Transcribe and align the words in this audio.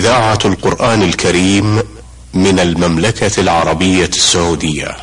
إذاعة 0.00 0.38
القرآن 0.44 1.02
الكريم 1.02 1.82
من 2.34 2.58
المملكة 2.60 3.40
العربية 3.40 4.06
السعودية 4.06 4.96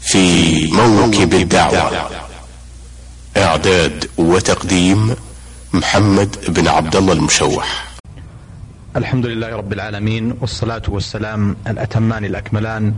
في 0.00 0.66
موكب 0.72 1.34
الدعوة. 1.34 2.10
إعداد 3.36 4.10
وتقديم 4.18 5.16
محمد 5.72 6.36
بن 6.48 6.68
عبد 6.68 6.96
الله 6.96 7.12
المشوح. 7.12 7.96
الحمد 8.96 9.26
لله 9.26 9.56
رب 9.56 9.72
العالمين 9.72 10.34
والصلاة 10.40 10.82
والسلام 10.88 11.56
الأتمان 11.66 12.24
الأكملان 12.24 12.94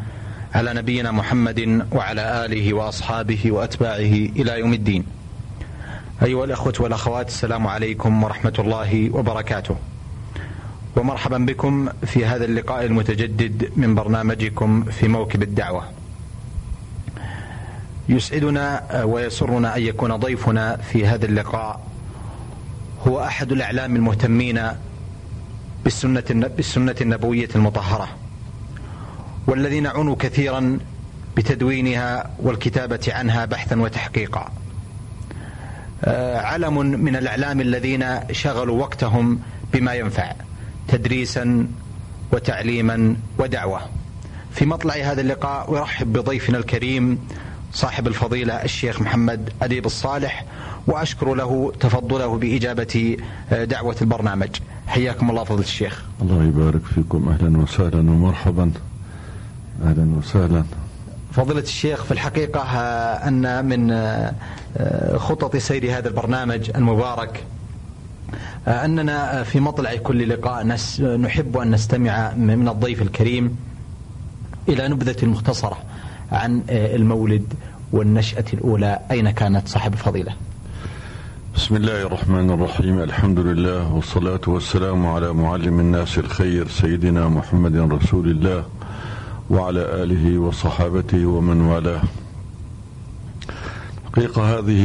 على 0.55 0.75
نبينا 0.75 1.11
محمد 1.13 1.87
وعلى 1.93 2.45
آله 2.45 2.75
وأصحابه 2.75 3.53
وأتباعه 3.53 4.15
إلى 4.39 4.59
يوم 4.59 4.73
الدين. 4.73 5.05
أيها 6.23 6.45
الأخوة 6.45 6.75
والأخوات 6.81 7.29
السلام 7.29 7.67
عليكم 7.67 8.25
ورحمة 8.25 8.55
الله 8.59 9.11
وبركاته. 9.13 9.77
ومرحبا 10.97 11.39
بكم 11.39 11.89
في 12.07 12.27
هذا 12.27 12.45
اللقاء 12.45 12.85
المتجدد 12.85 13.71
من 13.77 13.95
برنامجكم 13.95 14.85
في 14.85 15.09
موكب 15.09 15.43
الدعوة. 15.43 15.85
يسعدنا 18.09 18.83
ويسرنا 19.05 19.77
أن 19.77 19.83
يكون 19.83 20.17
ضيفنا 20.17 20.77
في 20.77 21.07
هذا 21.07 21.27
اللقاء 21.27 21.81
هو 23.07 23.25
أحد 23.25 23.53
الأعلام 23.53 23.97
المهتمين 23.97 24.61
بالسنة, 25.85 26.25
بالسنة 26.57 26.95
النبوية 27.01 27.49
المطهرة 27.57 28.09
والذين 29.47 29.87
عنوا 29.87 30.17
كثيرا 30.19 30.79
بتدوينها 31.37 32.31
والكتابة 32.39 33.09
عنها 33.09 33.45
بحثا 33.45 33.81
وتحقيقا. 33.81 34.53
علم 36.35 36.77
من 36.79 37.17
الأعلام 37.17 37.61
الذين 37.61 38.21
شغلوا 38.33 38.81
وقتهم 38.81 39.41
بما 39.73 39.95
ينفع. 39.95 40.33
تدريسا 40.89 41.69
وتعليما 42.33 43.17
ودعوة. 43.39 43.81
في 44.51 44.67
مطلع 44.67 44.95
هذا 44.95 45.21
اللقاء 45.21 45.79
أرحب 45.79 46.13
بضيفنا 46.13 46.59
الكريم 46.59 47.19
صاحب 47.73 48.07
الفضيلة 48.07 48.55
الشيخ 48.55 49.01
محمد 49.01 49.51
أديب 49.63 49.87
الصالح 49.87 50.45
وأشكر 50.87 51.35
له 51.35 51.73
تفضله 51.81 52.39
بإجابة 52.39 53.17
دعوة 53.53 53.97
البرنامج. 54.03 54.49
حياكم 54.87 55.31
الله 55.31 55.45
فضيلة 55.45 55.63
الشيخ. 55.63 56.05
الله 56.23 56.45
يبارك 56.45 56.83
فيكم. 56.95 57.29
أهلا 57.29 57.59
وسهلا 57.59 57.99
ومرحبا. 57.99 58.73
أهلا 59.85 60.17
وسهلا. 60.19 60.65
فضيلة 61.33 61.61
الشيخ 61.61 62.05
في 62.05 62.11
الحقيقة 62.11 62.63
أن 63.29 63.65
من 63.65 63.95
خطط 65.19 65.57
سير 65.57 65.99
هذا 65.99 66.09
البرنامج 66.09 66.71
المبارك 66.75 67.45
أننا 68.67 69.43
في 69.43 69.61
مطلع 69.61 69.97
كل 69.97 70.29
لقاء 70.29 70.67
نحب 71.17 71.57
أن 71.57 71.71
نستمع 71.71 72.35
من 72.35 72.69
الضيف 72.69 73.03
الكريم 73.03 73.57
إلى 74.69 74.89
نبذة 74.89 75.27
مختصرة 75.27 75.79
عن 76.33 76.63
المولد 76.71 77.55
والنشأة 77.93 78.45
الأولى 78.53 79.01
أين 79.11 79.31
كانت 79.31 79.69
صاحب 79.69 79.93
الفضيلة؟ 79.93 80.33
بسم 81.57 81.77
الله 81.77 82.03
الرحمن 82.03 82.51
الرحيم. 82.51 83.01
الحمد 83.03 83.39
لله 83.39 83.93
والصلاة 83.93 84.41
والسلام 84.47 85.07
على 85.07 85.33
معلم 85.33 85.81
الناس 85.81 86.19
الخير 86.19 86.69
سيدنا 86.69 87.29
محمد 87.29 87.77
رسول 87.77 88.31
الله 88.31 88.65
وعلى 89.51 89.81
آله 89.81 90.39
وصحابته 90.39 91.27
ومن 91.27 91.61
والاه. 91.61 92.03
حقيقة 94.13 94.59
هذه 94.59 94.83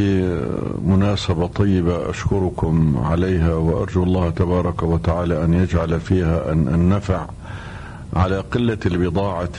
مناسبة 0.85 1.47
طيبة 1.47 2.09
أشكركم 2.09 2.97
عليها 3.03 3.53
وأرجو 3.53 4.03
الله 4.03 4.29
تبارك 4.29 4.83
وتعالى 4.83 5.43
أن 5.43 5.53
يجعل 5.53 5.99
فيها 5.99 6.51
أن 6.51 6.67
النفع 6.67 7.25
على 8.13 8.39
قلة 8.39 8.77
البضاعة 8.85 9.49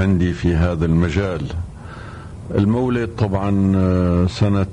عندي 0.00 0.32
في 0.32 0.54
هذا 0.54 0.84
المجال. 0.84 1.42
المولد 2.54 3.08
طبعا 3.18 3.50
سنة 4.26 4.66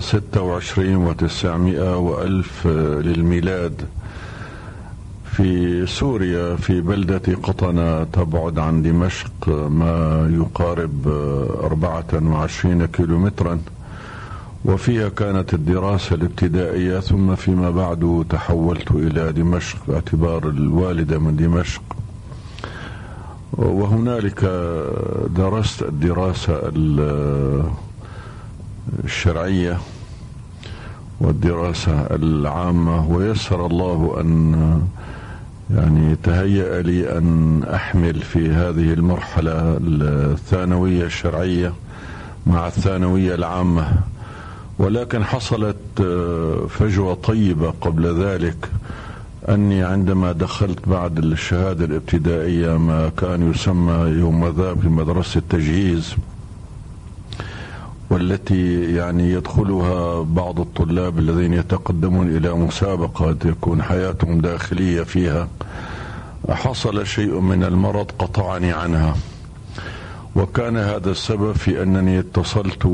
ستة 0.00 0.42
وعشرين 0.42 0.96
وتسعمائة 0.96 1.96
وألف 1.96 2.66
للميلاد. 3.06 3.82
في 5.32 5.86
سوريا 5.86 6.56
في 6.56 6.80
بلدة 6.80 7.34
قطنة 7.42 8.04
تبعد 8.04 8.58
عن 8.58 8.82
دمشق 8.82 9.48
ما 9.48 10.28
يقارب 10.32 11.08
أربعة 11.64 12.06
وعشرين 12.14 12.86
كيلومترا. 12.86 13.58
وفيها 14.64 15.08
كانت 15.08 15.54
الدراسة 15.54 16.14
الابتدائية 16.14 17.00
ثم 17.00 17.34
فيما 17.34 17.70
بعد 17.70 18.24
تحولت 18.30 18.90
إلى 18.90 19.32
دمشق 19.32 19.78
باعتبار 19.88 20.48
الوالدة 20.48 21.18
من 21.18 21.36
دمشق. 21.36 21.82
وهنالك 23.52 24.44
درست 25.36 25.82
الدراسة 25.82 26.72
الشرعية 29.04 29.78
والدراسة 31.20 32.00
العامة 32.00 33.10
ويسر 33.10 33.66
الله 33.66 34.16
أن 34.20 34.82
يعني 35.76 36.16
تهيأ 36.22 36.82
لي 36.82 37.18
أن 37.18 37.62
أحمل 37.74 38.14
في 38.14 38.50
هذه 38.50 38.92
المرحلة 38.92 39.78
الثانوية 39.80 41.04
الشرعية 41.04 41.72
مع 42.46 42.66
الثانوية 42.66 43.34
العامة. 43.34 43.88
ولكن 44.78 45.24
حصلت 45.24 45.76
فجوة 46.68 47.14
طيبة 47.14 47.70
قبل 47.80 48.22
ذلك 48.24 48.68
أني 49.48 49.82
عندما 49.82 50.32
دخلت 50.32 50.88
بعد 50.88 51.18
الشهادة 51.18 51.84
الابتدائية 51.84 52.76
ما 52.78 53.08
كان 53.08 53.50
يسمى 53.50 54.10
يوم 54.10 54.48
ذا 54.48 54.72
بمدرسة 54.72 55.38
التجهيز 55.38 56.14
والتي 58.12 58.94
يعني 58.96 59.30
يدخلها 59.32 60.22
بعض 60.22 60.60
الطلاب 60.60 61.18
الذين 61.18 61.52
يتقدمون 61.52 62.36
إلى 62.36 62.54
مسابقه 62.54 63.32
تكون 63.32 63.82
حياتهم 63.82 64.40
داخلية 64.40 65.02
فيها. 65.02 65.48
حصل 66.48 67.06
شيء 67.06 67.40
من 67.40 67.64
المرض 67.64 68.10
قطعني 68.18 68.72
عنها. 68.72 69.16
وكان 70.36 70.76
هذا 70.76 71.10
السبب 71.10 71.52
في 71.52 71.82
أنني 71.82 72.18
اتصلت 72.18 72.86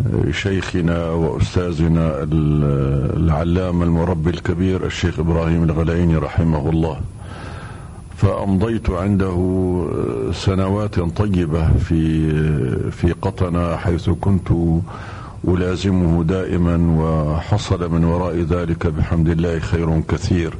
بشيخنا 0.00 1.08
وأستاذنا 1.10 2.28
العلامة 3.16 3.84
المربي 3.84 4.30
الكبير 4.30 4.86
الشيخ 4.86 5.18
إبراهيم 5.18 5.62
الغلايني 5.64 6.16
رحمه 6.16 6.70
الله. 6.70 7.00
فأمضيت 8.16 8.90
عنده 8.90 9.36
سنوات 10.32 11.00
طيبة 11.00 11.68
في 11.76 12.00
في 12.90 13.12
قطنة 13.12 13.76
حيث 13.76 14.10
كنت 14.10 14.48
ألازمه 15.48 16.24
دائما 16.24 16.76
وحصل 17.00 17.90
من 17.92 18.04
وراء 18.04 18.36
ذلك 18.36 18.86
بحمد 18.86 19.28
الله 19.28 19.58
خير 19.58 20.00
كثير. 20.00 20.54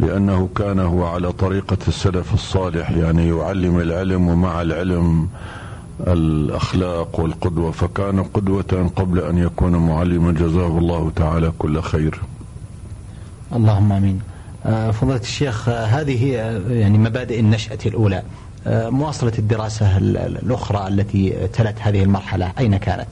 لأنه 0.00 0.48
كان 0.56 0.78
هو 0.80 1.06
على 1.06 1.32
طريقة 1.32 1.76
السلف 1.88 2.34
الصالح 2.34 2.90
يعني 2.90 3.28
يعلم 3.28 3.80
العلم 3.80 4.28
ومع 4.28 4.62
العلم 4.62 5.28
الأخلاق 6.06 7.20
والقدوة. 7.20 7.70
فكان 7.70 8.22
قدوة 8.22 8.90
قبل 8.96 9.20
أن 9.20 9.38
يكون 9.38 9.76
معلما. 9.76 10.32
جزاه 10.32 10.78
الله 10.78 11.12
تعالى 11.16 11.52
كل 11.58 11.80
خير. 11.80 12.20
اللهم 13.52 13.92
آمين. 13.92 14.20
فضيلة 14.92 15.20
الشيخ 15.20 15.68
هذه 15.68 16.24
هي 16.24 16.60
يعني 16.80 16.98
مبادئ 16.98 17.40
النشأة 17.40 17.78
الأولى 17.86 18.22
مواصلة 18.66 19.32
الدراسة 19.38 19.98
الأخرى 19.98 20.88
التي 20.88 21.48
تلت 21.52 21.76
هذه 21.80 22.02
المرحلة 22.02 22.52
أين 22.58 22.76
كانت؟ 22.76 23.08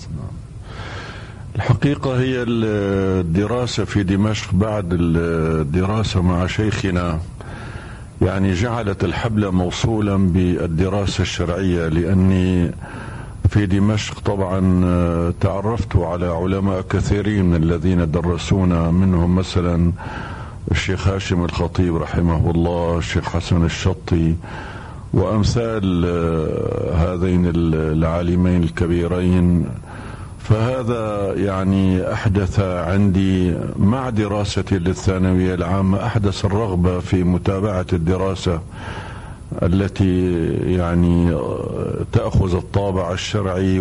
الحقيقة 1.56 2.20
هي 2.20 2.44
الدراسة 2.48 3.84
في 3.84 4.02
دمشق 4.02 4.54
بعد 4.54 4.88
الدراسة 4.92 6.22
مع 6.22 6.46
شيخنا 6.46 7.18
يعني 8.22 8.52
جعلت 8.52 9.04
الحبل 9.04 9.50
موصولا 9.50 10.16
بالدراسة 10.16 11.22
الشرعية 11.22 11.88
لأني 11.88 12.70
في 13.48 13.66
دمشق 13.66 14.20
طبعا 14.20 14.60
تعرفت 15.40 15.96
على 15.96 16.26
علماء 16.26 16.80
كثيرين 16.80 17.54
الذين 17.54 18.10
درسونا 18.10 18.90
منهم 18.90 19.36
مثلا 19.36 19.92
الشيخ 20.70 21.08
هاشم 21.08 21.44
الخطيب 21.44 21.96
رحمه 21.96 22.50
الله 22.50 22.98
الشيخ 22.98 23.24
حسن 23.28 23.64
الشطي 23.64 24.34
وأمثال 25.12 26.04
هذين 26.94 27.52
العالمين 27.54 28.62
الكبيرين. 28.62 29.66
فهذا 30.38 31.32
يعني 31.36 32.12
أحدث 32.12 32.60
عندي 32.60 33.54
مع 33.76 34.10
دراستي 34.10 34.78
للثانوية 34.78 35.54
العامة 35.54 36.06
أحدث 36.06 36.44
الرغبة 36.44 37.00
في 37.00 37.24
متابعة 37.24 37.86
الدراسة 37.92 38.60
التي 39.62 40.42
يعني 40.76 41.38
تأخذ 42.12 42.56
الطابع 42.56 43.12
الشرعي 43.12 43.78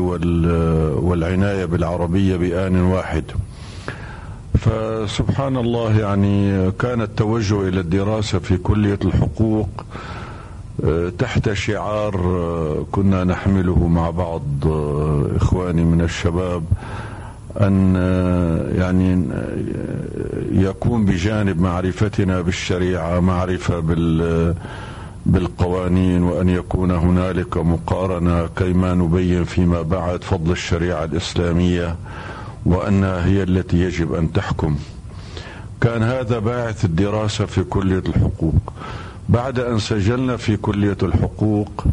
والعناية 0.98 1.66
بالعربية 1.66 2.36
بآن 2.36 2.82
واحد. 2.82 3.24
فسبحان 4.64 5.58
الله 5.58 6.00
يعني 6.00 6.72
كان 6.72 7.02
التوجه 7.02 7.68
إلى 7.68 7.80
الدراسة 7.80 8.40
في 8.40 8.58
كلية 8.58 9.00
الحقوق 9.06 9.86
آه، 10.86 11.10
تحت 11.20 11.54
شعار 11.54 12.16
آه، 12.16 12.86
كنا 12.92 13.24
نحمله 13.24 13.88
مع 13.88 14.10
بعض 14.10 14.44
آه، 14.66 15.28
إخواني 15.36 15.84
من 15.84 16.02
الشباب 16.02 16.64
أن 17.62 17.96
يعني 18.78 19.26
يكون 20.52 21.06
بجانب 21.06 21.62
معرفتنا 21.62 22.42
بالشريعة 22.42 23.20
معرفة 23.20 23.80
بال 23.80 24.56
بالقوانين 25.26 26.24
وأن 26.24 26.50
يكون 26.50 26.92
هنالك 26.92 27.58
مقارنة 27.58 28.48
كيما 28.56 28.94
نبين 28.94 29.44
فيما 29.44 29.82
بعد 29.82 30.24
فضل 30.24 30.52
الشريعة 30.52 31.04
الإسلامية. 31.04 31.96
وانها 32.66 33.26
هي 33.26 33.44
التي 33.44 33.78
يجب 33.78 34.14
أن 34.14 34.34
تحكم. 34.34 34.76
كان 35.82 36.04
هذا 36.04 36.40
باعث 36.40 36.86
الدراسة 36.86 37.46
في 37.46 37.64
كلية 37.64 38.04
الحقوق. 38.10 38.74
بعد 39.30 39.60
أن 39.60 39.80
سجلنا 39.80 40.38
في 40.38 40.58
كلية 40.58 40.98
الحقوق 41.04 41.86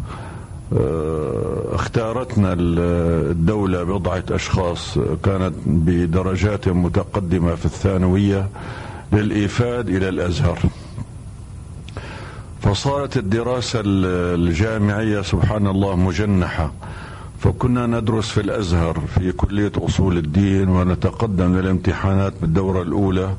آه، 0.77 1.75
اختارتنا 1.75 2.55
الدولة 2.59 3.83
بضعة 3.83 4.23
أشخاص 4.31 4.97
كانت 5.23 5.53
بدرجات 5.65 6.67
متقدمة 6.67 7.55
في 7.55 7.65
الثانوية 7.65 8.49
للإيفاد 9.13 9.89
إلى 9.89 10.09
الأزهر. 10.09 10.59
فصارت 12.61 13.17
الدراسة 13.17 13.81
الجامعية 13.85 15.21
سبحان 15.21 15.67
الله 15.67 15.95
مجنحة 15.95 16.71
فكنا 17.41 17.87
ندرس 17.87 18.29
في 18.29 18.41
الأزهر 18.41 18.99
في 19.15 19.31
كلية 19.31 19.71
أصول 19.77 20.17
الدين 20.17 20.69
ونتقدم 20.69 21.55
للامتحانات 21.59 22.33
بالدوره 22.41 22.81
الأولى 22.81 23.29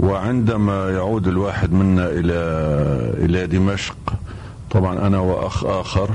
وعندما 0.00 0.90
يعود 0.90 1.28
الواحد 1.28 1.72
منا 1.72 2.06
إلى 2.10 2.34
إلى 3.24 3.46
دمشق 3.46 3.96
طبعا 4.70 5.06
أنا 5.06 5.18
وأخ 5.18 5.64
آخر 5.64 6.10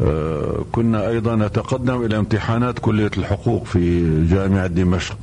آه، 0.00 0.64
كنا 0.72 1.08
أيضا 1.08 1.36
نتقدم 1.36 2.02
إلى 2.04 2.18
امتحانات 2.18 2.78
كلية 2.78 3.10
الحقوق 3.18 3.64
في 3.64 4.24
جامعة 4.26 4.66
دمشق. 4.66 5.16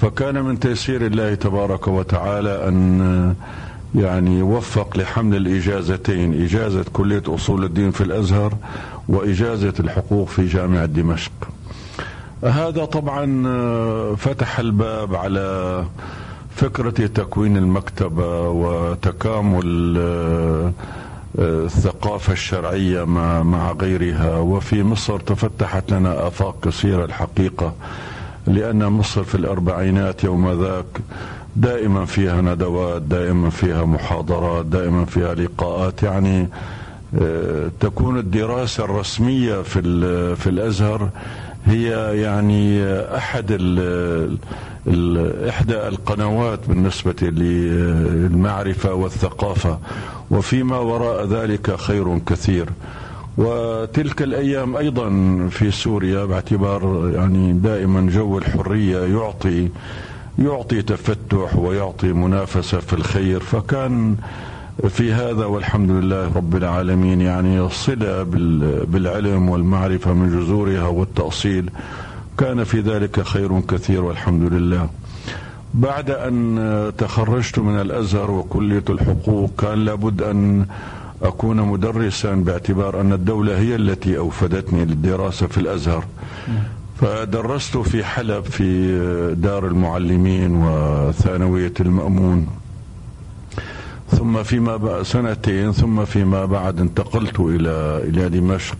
فكان 0.00 0.42
من 0.44 0.60
تيسير 0.60 1.06
الله 1.06 1.34
تبارك 1.34 1.88
وتعالى 1.88 2.68
أن 2.68 3.34
يعني 3.94 4.42
وفق 4.42 4.98
لحمل 4.98 5.36
الإجازتين 5.36 6.42
إجازة 6.44 6.84
كلية 6.92 7.22
أصول 7.28 7.64
الدين 7.64 7.90
في 7.90 8.00
الأزهر 8.00 8.54
وإجازة 9.10 9.74
الحقوق 9.80 10.28
في 10.28 10.46
جامعة 10.46 10.86
دمشق. 10.86 11.32
هذا 12.44 12.84
طبعا 12.84 13.46
آه، 13.46 14.14
فتح 14.14 14.58
الباب 14.58 15.14
على 15.14 15.84
فكرة 16.56 17.06
تكوين 17.06 17.56
المكتبة 17.56 18.48
وتكامل 18.48 19.96
آه، 19.98 20.72
آه، 21.38 21.64
الثقافة 21.64 22.32
الشرعية 22.32 23.04
مع 23.42 23.72
غيرها. 23.72 24.36
وفي 24.38 24.82
مصر 24.82 25.18
تفتحت 25.20 25.92
لنا 25.92 26.26
آفاق 26.26 26.56
كثيرة 26.62 27.04
الحقيقة 27.04 27.72
لأن 28.46 28.84
مصر 28.86 29.24
في 29.24 29.34
الأربعينات 29.34 30.24
يوم 30.24 30.62
ذاك 30.62 31.00
دائما 31.56 32.04
فيها 32.04 32.40
ندوات 32.40 33.02
دائما 33.02 33.50
فيها 33.50 33.84
محاضرات 33.84 34.66
دائما 34.66 35.04
فيها 35.04 35.34
لقاءات. 35.34 36.02
يعني 36.02 36.48
تكون 37.80 38.18
الدراسة 38.18 38.84
الرسمية 38.84 39.62
في 39.62 39.80
في 40.36 40.46
الأزهر 40.50 41.08
هي 41.66 41.88
يعني 42.22 42.84
أحد 43.16 43.46
ال 43.50 44.38
إحدى 45.48 45.88
القنوات 45.88 46.60
بالنسبة 46.68 47.14
للمعرفة 47.22 48.94
والثقافة 48.94 49.78
وفيما 50.30 50.78
وراء 50.78 51.26
ذلك 51.26 51.76
خير 51.76 52.18
كثير. 52.18 52.66
وتلك 53.38 54.22
الأيام 54.22 54.76
أيضا 54.76 55.08
في 55.50 55.70
سوريا 55.70 56.24
باعتبار 56.24 57.10
يعني 57.14 57.52
دائما 57.52 58.10
جو 58.10 58.38
الحرية 58.38 58.98
يعطي 58.98 59.68
يعطي 60.38 60.82
تفتح 60.82 61.56
ويعطي 61.56 62.12
منافسة 62.12 62.78
في 62.80 62.92
الخير. 62.92 63.40
فكان 63.40 64.16
في 64.88 65.12
هذا 65.12 65.44
والحمد 65.44 65.90
لله 65.90 66.30
رب 66.36 66.56
العالمين 66.56 67.20
يعني 67.20 67.68
صله 67.68 68.22
بالعلم 68.84 69.48
والمعرفة 69.48 70.12
من 70.12 70.40
جذورها 70.40 70.86
والتأصيل. 70.86 71.70
كان 72.38 72.64
في 72.64 72.80
ذلك 72.80 73.22
خير 73.22 73.60
كثير 73.60 74.04
والحمد 74.04 74.52
لله. 74.52 74.88
بعد 75.74 76.10
أن 76.10 76.92
تخرجت 76.98 77.58
من 77.58 77.80
الأزهر 77.80 78.30
وكليه 78.30 78.84
الحقوق 78.90 79.50
كان 79.58 79.84
لابد 79.84 80.22
أن 80.22 80.66
أكون 81.22 81.56
مدرسا 81.56 82.34
باعتبار 82.34 83.00
أن 83.00 83.12
الدولة 83.12 83.58
هي 83.58 83.74
التي 83.76 84.18
أوفدتني 84.18 84.84
للدراسة 84.84 85.46
في 85.46 85.58
الأزهر. 85.58 86.04
فدرست 87.00 87.76
في 87.76 88.04
حلب 88.04 88.44
في 88.44 88.88
دار 89.34 89.66
المعلمين 89.66 90.56
وثانوية 90.56 91.72
المأمون. 91.80 92.59
ثم 94.10 94.42
فيما 94.42 94.76
بعد 94.76 95.02
سنتين 95.02 95.72
ثم 95.72 96.04
فيما 96.04 96.44
بعد 96.44 96.80
انتقلت 96.80 97.40
إلى 97.40 98.00
إلى 98.04 98.28
دمشق. 98.28 98.76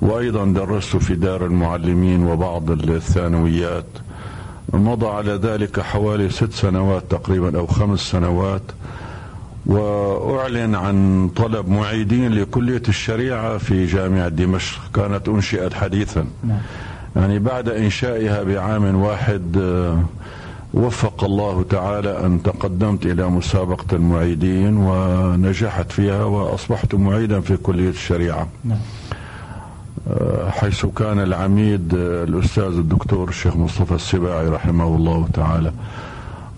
وأيضا 0.00 0.44
درست 0.44 0.96
في 0.96 1.14
دار 1.14 1.46
المعلمين 1.46 2.26
وبعض 2.26 2.70
الثانويات. 2.70 3.86
مضى 4.72 5.06
على 5.06 5.32
ذلك 5.32 5.80
حوالي 5.80 6.30
ست 6.30 6.52
سنوات 6.52 7.02
تقريبا 7.10 7.58
أو 7.58 7.66
خمس 7.66 8.00
سنوات. 8.00 8.62
وأعلن 9.66 10.74
عن 10.74 11.28
طلب 11.36 11.68
معيدين 11.68 12.32
لكلية 12.32 12.82
الشريعة 12.88 13.58
في 13.58 13.86
جامعة 13.86 14.28
دمشق. 14.28 14.80
كانت 14.94 15.28
أنشئت 15.28 15.74
حديثا. 15.74 16.26
نعم. 16.44 16.58
يعني 17.16 17.38
بعد 17.38 17.68
إنشائها 17.68 18.42
بعام 18.42 18.94
واحد 18.96 19.56
آه، 19.56 20.02
وفق 20.74 21.24
الله 21.24 21.64
تعالى 21.70 22.26
أن 22.26 22.42
تقدمت 22.42 23.06
إلى 23.06 23.28
مسابقة 23.28 23.96
المعيدين 23.96 24.76
ونجحت 24.76 25.92
فيها 25.92 26.24
وأصبحت 26.24 26.94
معيدا 26.94 27.40
في 27.40 27.56
كلية 27.56 27.88
الشريعة 27.88 28.48
نعم. 28.64 28.78
حيث 30.48 30.86
كان 30.86 31.18
العميد 31.20 31.94
الأستاذ 31.94 32.62
الدكتور 32.64 33.28
الشيخ 33.28 33.56
مصطفى 33.56 33.94
السباعي 33.94 34.48
رحمه 34.48 34.96
الله 34.96 35.28
تعالى 35.34 35.72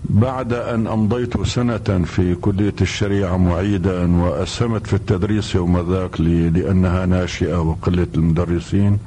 بعد 0.09 0.53
أن 0.53 0.87
أمضيت 0.87 1.41
سنة 1.41 2.03
في 2.05 2.35
كلية 2.35 2.73
الشريعة 2.81 3.37
معيدا 3.37 4.21
وأسهمت 4.21 4.87
في 4.87 4.93
التدريس 4.93 5.55
يوم 5.55 5.91
ذاك 5.93 6.21
لأنها 6.21 7.05
ناشئة 7.05 7.61
وقلة 7.61 8.07
المدرسين 8.15 8.97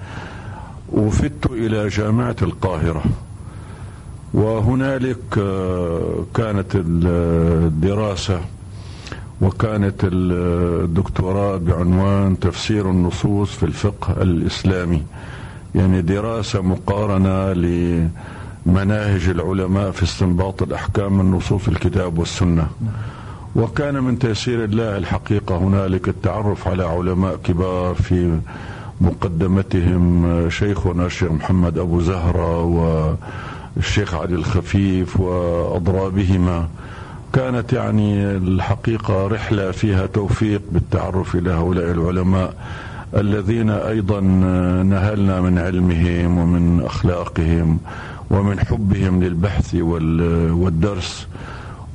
وفدت 0.92 1.46
إلى 1.46 1.88
جامعة 1.88 2.36
القاهرة 2.42 3.02
وهنالك 4.34 5.38
آه، 5.38 6.24
كانت 6.34 6.66
الدراسة 6.74 8.40
وكانت 9.40 9.94
الدكتوراه 10.04 11.56
بعنوان 11.56 12.38
تفسير 12.40 12.90
النصوص 12.90 13.50
في 13.50 13.62
الفقه 13.62 14.22
الإسلامي. 14.22 15.02
يعني 15.74 16.02
دراسة 16.02 16.60
مقارنة 16.62 17.52
لمناهج 17.52 19.28
العلماء 19.28 19.90
في 19.90 20.02
استنباط 20.02 20.62
الأحكام 20.62 21.18
من 21.18 21.30
نصوص 21.30 21.68
الكتاب 21.68 22.18
والسنة. 22.18 22.66
وكان 23.56 24.02
من 24.04 24.18
تيسير 24.18 24.64
الله 24.64 24.96
الحقيقة 24.96 25.56
هنالك 25.58 26.08
التعرف 26.08 26.68
على 26.68 26.84
علماء 26.84 27.36
كبار 27.44 27.94
في 27.94 28.38
مقدمتهم 29.00 30.26
شيخنا 30.50 31.06
الشيخ 31.06 31.30
محمد 31.32 31.78
أبو 31.78 32.00
زهرة 32.00 32.62
والشيخ 33.76 34.14
علي 34.14 34.34
الخفيف 34.34 35.20
وأضرابهما. 35.20 36.68
كانت 37.32 37.72
يعني 37.72 38.24
الحقيقة 38.36 39.26
رحلة 39.26 39.70
فيها 39.70 40.06
توفيق 40.06 40.62
بالتعرف 40.72 41.34
إلى 41.34 41.50
هؤلاء 41.50 41.90
العلماء 41.90 42.54
الذين 43.16 43.70
أيضا 43.70 44.20
نهلنا 44.82 45.40
من 45.40 45.58
علمهم 45.58 46.38
ومن 46.38 46.82
أخلاقهم 46.84 47.78
ومن 48.30 48.60
حبهم 48.60 49.22
للبحث 49.22 49.74
والدرس. 49.74 51.26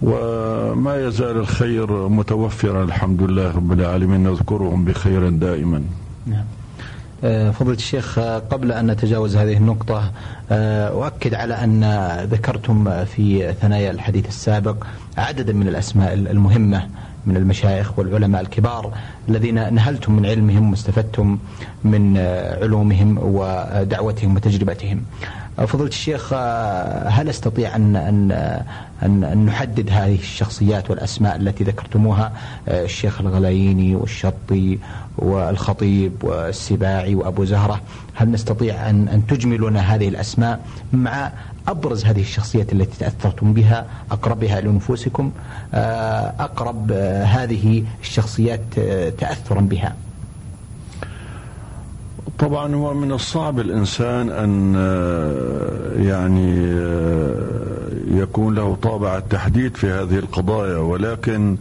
وما 0.02 1.08
يزال 1.08 1.38
الخير 1.38 2.08
متوفرا 2.08 2.84
الحمد 2.84 3.22
لله 3.22 3.52
رب 3.56 3.72
العالمين. 3.72 4.24
نذكرهم 4.24 4.86
بخير 4.86 5.30
دائما. 5.30 5.82
نعم. 6.28 6.46
فضيلة 7.52 7.78
الشيخ 7.78 8.20
آه، 8.20 8.40
قبل 8.40 8.72
أن 8.72 8.92
نتجاوز 8.92 9.36
هذه 9.38 9.58
النقطة 9.58 10.12
آه، 10.52 10.88
أؤكد 10.90 11.34
على 11.34 11.54
أن 11.54 11.84
ذكرتم 12.32 13.06
في 13.06 13.54
ثنايا 13.62 13.92
الحديث 13.92 14.28
السابق 14.28 14.84
عددا 15.18 15.54
من 15.54 15.68
الأسماء 15.68 16.14
المهمة 16.14 16.88
من 17.26 17.38
المشايخ 17.38 18.00
والعلماء 18.00 18.42
الكبار 18.42 18.92
الذين 19.30 19.74
نهلتم 19.74 20.14
من 20.14 20.26
علمهم 20.26 20.72
واستفدتم 20.72 21.38
من 21.84 22.18
علومهم 22.62 23.18
ودعوتهم 23.22 24.36
وتجربتهم. 24.36 25.02
فضيلة 25.58 25.88
الشيخ 25.90 26.34
هل 27.08 27.30
أستطيع 27.30 27.76
ان 27.76 27.96
ان, 27.96 28.32
أن 29.24 29.46
نحدد 29.46 29.90
هذه 29.90 30.16
الشخصيات 30.16 30.90
والأسماء 30.90 31.36
التي 31.36 31.64
ذكرتموها؟ 31.64 32.32
الشيخ 32.68 33.22
الغلاييني 33.22 33.96
والشطي 33.96 34.78
والخطيب 35.18 36.12
والسباعي 36.24 37.16
وأبو 37.16 37.46
زهرة. 37.46 37.82
هل 38.14 38.32
نستطيع 38.32 38.90
ان 38.90 39.08
أن 39.08 39.28
تجملنا 39.28 39.80
هذه 39.96 40.08
الأسماء 40.08 40.60
مع 40.94 41.32
أبرز 41.68 42.06
هذه 42.06 42.22
الشخصيات 42.22 42.74
التي 42.74 42.98
تأثرتم 43.00 43.54
بها 43.54 43.86
أقربها 44.12 44.62
لنفوسكم 44.62 45.32
أقرب 46.40 46.92
هذه 47.26 47.84
الشخصيات 48.02 48.62
تأثرا 49.18 49.62
بها؟ 49.62 49.96
طبعا 52.40 52.76
هو 52.76 52.94
من 52.94 53.12
الصعب 53.12 53.60
الإنسان 53.60 54.30
أن 54.30 54.74
آه، 54.78 56.02
يعني 56.02 56.56
آه، 56.74 57.36
يكون 58.08 58.56
له 58.56 58.78
طابع 58.82 59.18
التحديد 59.18 59.78
في 59.78 59.88
هذه 59.88 60.20
القضايا 60.20 60.78
ولكن 60.78 61.58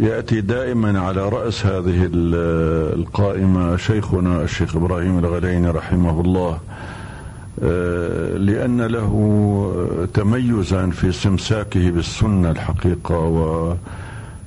يأتي 0.00 0.40
دائما 0.40 1.00
على 1.00 1.28
رأس 1.28 1.66
هذه 1.66 2.10
القائمة 2.12 3.76
شيخنا 3.76 4.42
الشيخ 4.42 4.76
إبراهيم 4.76 5.18
الغليني 5.18 5.70
رحمه 5.70 6.20
الله 6.20 6.58
آه، 7.62 8.36
لأن 8.36 8.82
له 8.82 9.12
تميزا 10.14 10.90
في 10.90 11.08
استمساكه 11.08 11.90
بالسنة 11.90 12.50
الحقيقة 12.50 13.18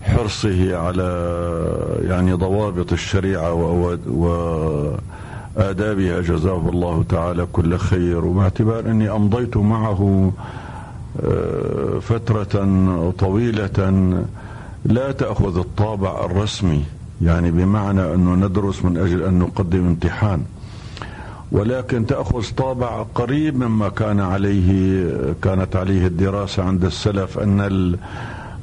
وحرصه 0.07 0.77
على 0.77 1.37
يعني 2.03 2.33
ضوابط 2.33 2.93
الشريعة 2.93 3.53
و 3.53 3.97
آدابها 5.57 6.21
جزاه 6.21 6.69
الله 6.69 7.03
تعالى 7.09 7.47
كل 7.53 7.77
خير. 7.77 8.25
وباعتبار 8.25 8.79
أني 8.79 9.11
أمضيت 9.11 9.57
معه 9.57 10.31
آه، 11.23 11.99
فترة 11.99 13.11
طويلة 13.19 14.13
لا 14.85 15.11
تأخذ 15.11 15.57
الطابع 15.57 16.25
الرسمي 16.25 16.83
يعني 17.21 17.51
بمعنى 17.51 18.13
أنه 18.13 18.35
ندرس 18.35 18.85
من 18.85 18.97
أجل 18.97 19.23
أن 19.23 19.39
نقدم 19.39 19.85
امتحان. 19.85 20.43
ولكن 21.51 22.05
تأخذ 22.05 22.45
طابع 22.57 23.05
قريب 23.15 23.55
مما 23.57 23.89
كان 23.89 24.19
عليه 24.19 25.03
كانت 25.41 25.75
عليه 25.75 26.07
الدراسة 26.07 26.63
عند 26.63 26.85
السلف 26.85 27.39
أن 27.39 27.59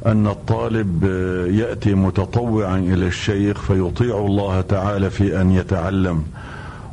أن 0.07 0.27
الطالب 0.27 1.05
يأتي 1.51 1.95
متطوعا 1.95 2.79
إلى 2.79 3.07
الشيخ 3.07 3.61
فيطيع 3.63 4.19
الله 4.19 4.61
تعالى 4.61 5.11
في 5.11 5.41
أن 5.41 5.51
يتعلم. 5.51 6.23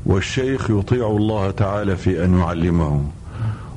والشيخ 0.05 0.69
يطيع 0.69 1.07
الله 1.07 1.51
تعالى 1.51 1.95
في 1.97 2.25
أن 2.25 2.39
يعلمه. 2.39 3.03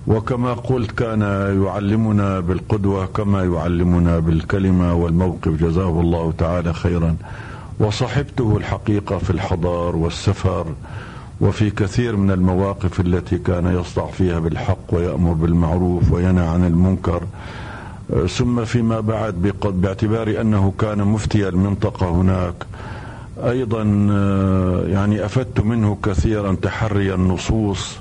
وكما 0.07 0.53
قلت 0.53 0.91
كان 0.91 1.21
يعلمنا 1.65 2.41
بالقدوة 2.41 3.07
كما 3.07 3.45
يعلمنا 3.45 4.19
بالكلمة 4.19 4.95
والموقف. 4.95 5.49
جزاه 5.49 6.01
الله 6.01 6.33
تعالى 6.39 6.73
خيرا. 6.73 7.17
وصحبته 7.81 8.57
الحقيقة 8.57 9.19
في 9.19 9.31
الحضار 9.31 9.97
والسفر. 9.97 10.67
وفي 11.41 11.71
كثير 11.71 12.17
من 12.17 12.31
المواقف 12.31 13.01
التي 13.01 13.39
كان 13.39 13.67
يصدع 13.67 14.07
فيها 14.07 14.39
بالحق 14.39 14.95
ويأمر 14.95 15.33
بالمعروف 15.33 16.13
وينهى 16.13 16.47
عن 16.47 16.65
المنكر. 16.65 17.23
ثم 18.29 18.65
فيما 18.65 19.01
بعد 19.01 19.35
باعتبار 19.65 20.41
أنه 20.41 20.73
كان 20.79 20.99
مفتي 20.99 21.49
المنطقة 21.49 22.11
هناك. 22.11 22.55
أيضا 23.51 24.09
آه، 24.11 24.85
يعني 24.87 25.25
أفدت 25.25 25.61
منه 25.61 25.99
كثيرا 26.03 26.57
تحري 26.63 27.15
النصوص 27.15 27.99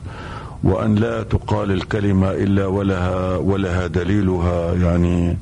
وأن 0.63 0.95
لا 0.95 1.23
تقال 1.23 1.71
الكلمة 1.71 2.31
إلا 2.31 2.65
ولها 2.65 3.37
ولها 3.37 3.87
دليلها 3.87 4.73
يعني 4.73 5.37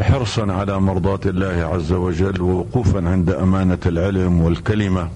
حرصا 0.00 0.52
على 0.52 0.80
مرضاة 0.80 1.20
الله 1.26 1.68
عز 1.72 1.92
وجل 1.92 2.42
ووقوفا 2.42 3.08
عند 3.08 3.30
أمانة 3.30 3.78
العلم 3.86 4.42
والكلمة. 4.42 5.08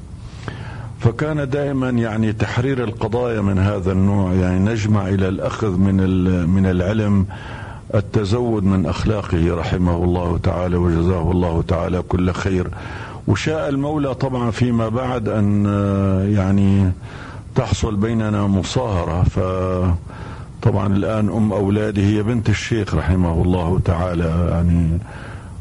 فكان 1.00 1.48
دائما 1.48 1.90
يعني 1.90 2.32
تحرير 2.32 2.84
القضايا 2.84 3.40
من 3.40 3.58
هذا 3.58 3.92
النوع 3.92 4.32
يعني 4.32 4.58
نجمع 4.58 5.08
إلى 5.08 5.28
الأخذ 5.28 5.76
من 5.76 5.96
من 6.48 6.66
العلم 6.66 7.26
التزود 7.94 8.64
من 8.64 8.86
أخلاقه 8.86 9.54
رحمه 9.54 10.04
الله 10.04 10.38
تعالى 10.42 10.76
وجزاه 10.76 11.30
الله 11.30 11.62
تعالى 11.68 12.02
كل 12.02 12.32
خير. 12.32 12.68
وشاء 13.28 13.68
المولى 13.68 14.14
طبعا 14.14 14.50
فيما 14.50 14.88
بعد 14.88 15.28
أن 15.28 15.66
آه، 15.66 16.24
يعني 16.24 16.92
تحصل 17.54 17.96
بيننا 17.96 18.46
مصاهرة. 18.46 19.22
ف 19.22 19.38
طبعا 20.62 20.86
الآن 20.86 21.28
أم 21.28 21.52
أولادي 21.52 22.16
هي 22.16 22.22
بنت 22.22 22.48
الشيخ 22.48 22.94
رحمه 22.94 23.42
الله 23.42 23.80
تعالى 23.84 24.48
يعني 24.50 24.98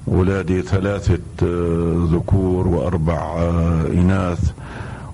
اولادي 0.08 0.62
ثلاثة 0.62 1.20
آه، 1.44 2.08
ذكور 2.12 2.68
وأربع 2.68 3.20
آه، 3.38 3.88
إناث. 3.88 4.52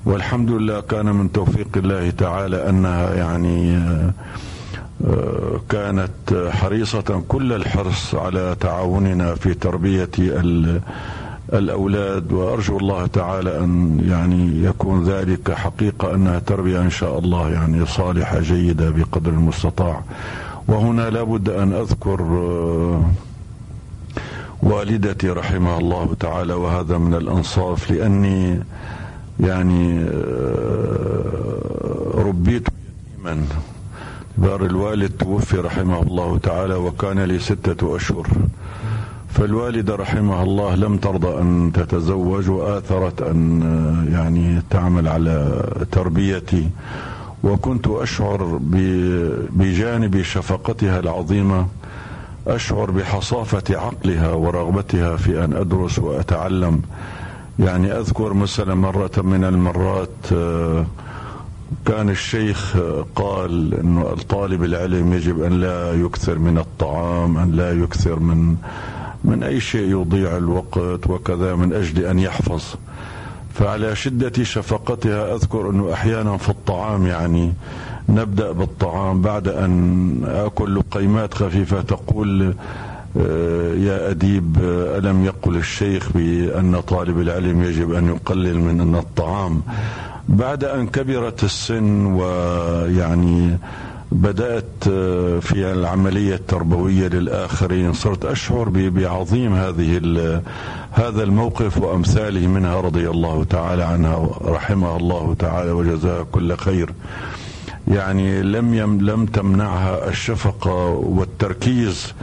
والحمد 0.05 0.51
لله 0.51 0.79
كان 0.79 1.05
من 1.05 1.31
توفيق 1.31 1.67
الله 1.77 2.09
تعالى 2.09 2.69
أنها 2.69 3.13
يعني 3.15 3.79
كانت 5.69 6.49
حريصة 6.51 7.23
كل 7.27 7.53
الحرص 7.53 8.15
على 8.15 8.55
تعاوننا 8.59 9.35
في 9.35 9.53
تربية 9.53 10.09
الأولاد 11.53 12.31
وأرجو 12.31 12.77
الله 12.77 13.07
تعالى 13.07 13.59
أن 13.59 14.01
يعني 14.09 14.63
يكون 14.63 15.03
ذلك 15.03 15.51
حقيقة 15.51 16.15
أنها 16.15 16.39
تربية 16.39 16.81
إن 16.81 16.89
شاء 16.89 17.19
الله 17.19 17.49
يعني 17.49 17.85
صالحة 17.85 18.39
جيدة 18.39 18.89
بقدر 18.89 19.31
المستطاع. 19.31 20.01
وهنا 20.67 21.09
لابد 21.09 21.49
أن 21.49 21.73
أذكر 21.73 22.21
آه، 22.21 23.03
والدتي 24.63 25.29
رحمها 25.29 25.77
الله 25.77 26.15
تعالى 26.19 26.53
وهذا 26.53 26.97
من 26.97 27.13
الأنصاف 27.13 27.91
لأني 27.91 28.59
يعني 29.39 29.99
آه، 29.99 31.61
ربيت 32.15 32.67
يتيما. 33.17 33.45
بار 34.37 34.65
الوالد 34.65 35.11
توفي 35.19 35.57
رحمه 35.57 36.01
الله 36.01 36.37
تعالى 36.37 36.73
وكان 36.75 37.19
لي 37.19 37.39
ستة 37.39 37.95
أشهر. 37.95 38.27
فالوالدة 39.33 39.95
رحمها 39.95 40.43
الله 40.43 40.75
لم 40.75 40.97
ترضى 40.97 41.41
أن 41.41 41.71
تتزوج 41.73 42.49
وآثرت 42.49 43.21
أن 43.21 43.61
يعني 44.13 44.61
تعمل 44.69 45.07
على 45.07 45.63
تربيتي. 45.91 46.69
وكنت 47.43 47.87
أشعر 47.87 48.59
بجانب 49.51 50.21
شفقتها 50.21 50.99
العظيمة 50.99 51.67
أشعر 52.47 52.91
بحصافة 52.91 53.63
عقلها 53.69 54.33
ورغبتها 54.33 55.15
في 55.15 55.43
أن 55.43 55.53
أدرس 55.53 55.99
وأتعلم. 55.99 56.81
يعني 57.59 57.91
أذكر 57.91 58.33
مثلا 58.33 58.75
مرة 58.75 59.11
من 59.17 59.43
المرات 59.43 60.09
كان 61.85 62.09
الشيخ 62.09 62.77
قال 63.15 63.73
إنه 63.73 64.01
الطالب 64.01 64.63
العلم 64.63 65.13
يجب 65.13 65.41
أن 65.43 65.53
لا 65.61 65.93
يكثر 65.93 66.39
من 66.39 66.57
الطعام 66.57 67.37
أن 67.37 67.51
لا 67.51 67.71
يكثر 67.71 68.19
من 68.19 68.55
من 69.23 69.43
أي 69.43 69.59
شيء 69.59 69.89
يضيع 70.01 70.37
الوقت 70.37 71.07
وكذا 71.09 71.55
من 71.55 71.73
أجل 71.73 72.05
أن 72.05 72.19
يحفظ. 72.19 72.63
فعلى 73.53 73.95
شدة 73.95 74.43
شفقتها 74.43 75.35
أذكر 75.35 75.69
أنه 75.69 75.93
أحيانا 75.93 76.37
في 76.37 76.49
الطعام 76.49 77.07
يعني 77.07 77.53
نبدأ 78.09 78.51
بالطعام 78.51 79.21
بعد 79.21 79.47
أن 79.47 80.23
أكل 80.25 80.75
لقيمات 80.75 81.33
خفيفة 81.33 81.81
تقول 81.81 82.53
آه، 83.19 83.73
يا 83.73 84.09
أديب 84.09 84.57
ألم 84.97 85.25
يقل 85.25 85.55
الشيخ 85.55 86.09
بأن 86.15 86.81
طالب 86.81 87.19
العلم 87.19 87.63
يجب 87.63 87.93
أن 87.93 88.07
يقلل 88.07 88.59
من 88.59 88.95
الطعام؟ 88.95 89.61
بعد 90.29 90.63
أن 90.63 90.87
كبرت 90.87 91.43
السن 91.43 92.05
ويعني 92.05 93.57
بدأت 94.11 94.87
آه، 94.89 95.39
في 95.39 95.71
العملية 95.71 96.35
التربوية 96.35 97.07
للآخرين. 97.07 97.93
صرت 97.93 98.25
أشعر 98.25 98.69
بعظيم 98.69 99.55
هذه 99.55 99.97
هذا 100.91 101.23
الموقف 101.23 101.77
وأمثاله 101.77 102.47
منها 102.47 102.81
رضي 102.81 103.09
الله 103.09 103.43
تعالى 103.43 103.83
عنها 103.83 104.29
رحمها 104.41 104.97
الله 104.97 105.35
تعالى 105.39 105.71
وجزاها 105.71 106.23
كل 106.31 106.57
خير. 106.57 106.93
يعني 107.87 108.41
لم 108.41 108.73
يم 108.73 109.01
لم 109.01 109.25
تمنعها 109.25 110.09
الشفقة 110.09 110.85
والتركيز. 110.89 112.13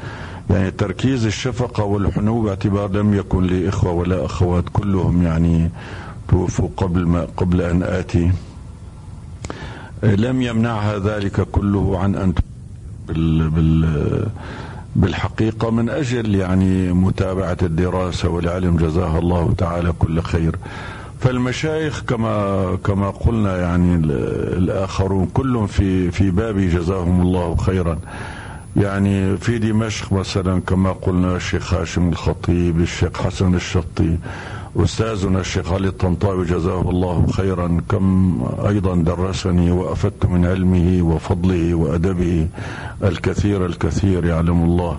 يعني 0.51 0.71
تركيز 0.71 1.27
الشفقة 1.27 1.85
والحنو 1.85 2.43
باعتبار 2.43 2.91
لم 2.91 3.15
يكن 3.15 3.47
لي 3.47 3.69
إخوة 3.69 3.93
ولا 3.93 4.25
أخوات 4.25 4.65
كلهم 4.73 5.23
يعني 5.23 5.71
توفوا 6.29 6.69
قبل 6.77 7.07
ما 7.07 7.27
قبل 7.37 7.61
أن 7.61 7.83
آتي. 7.83 8.33
لم 10.03 10.43
يمنعها 10.43 10.99
ذلك 10.99 11.41
كله 11.41 11.99
عن 11.99 12.15
أن 12.15 12.33
بال 13.09 13.51
بال 13.51 14.27
بالحقيقة 14.97 15.71
من 15.71 15.89
أجل 15.89 16.35
يعني 16.35 16.93
متابعة 16.93 17.57
الدراسة 17.63 18.29
والعلم 18.29 18.77
جزاها 18.77 19.19
الله 19.19 19.55
تعالى 19.59 19.93
كل 19.99 20.21
خير. 20.23 20.57
فالمشايخ 21.21 22.03
كما 22.09 22.79
كما 22.85 23.11
قلنا 23.11 23.57
يعني 23.57 23.95
الآخرون 24.57 25.27
كلهم 25.35 25.67
في 25.67 26.11
في 26.11 26.31
بابي 26.31 26.69
جزاهم 26.69 27.21
الله 27.21 27.57
خيرا. 27.57 27.99
يعني 28.77 29.37
في 29.37 29.59
دمشق 29.59 30.13
مثلا 30.13 30.61
كما 30.61 30.93
قلنا 30.93 31.37
الشيخ 31.37 31.75
هاشم 31.75 32.09
الخطيب 32.09 32.81
الشيخ 32.81 33.23
حسن 33.23 33.55
الشطي 33.55 34.17
أستاذنا 34.79 35.41
الشيخ 35.41 35.73
علي 35.73 35.89
الطنطاوي 35.89 36.47
جزاه 36.47 36.81
الله 36.81 37.27
خيرا. 37.27 37.81
كم 37.89 38.39
أيضا 38.69 38.95
درسني 38.95 39.71
وأفدت 39.71 40.27
من 40.27 40.47
علمه 40.47 41.03
وفضله 41.03 41.75
وأدبه 41.75 42.49
الكثير 43.05 43.67
الكثير 43.67 44.25
يعلم 44.25 44.65
الله. 44.65 44.99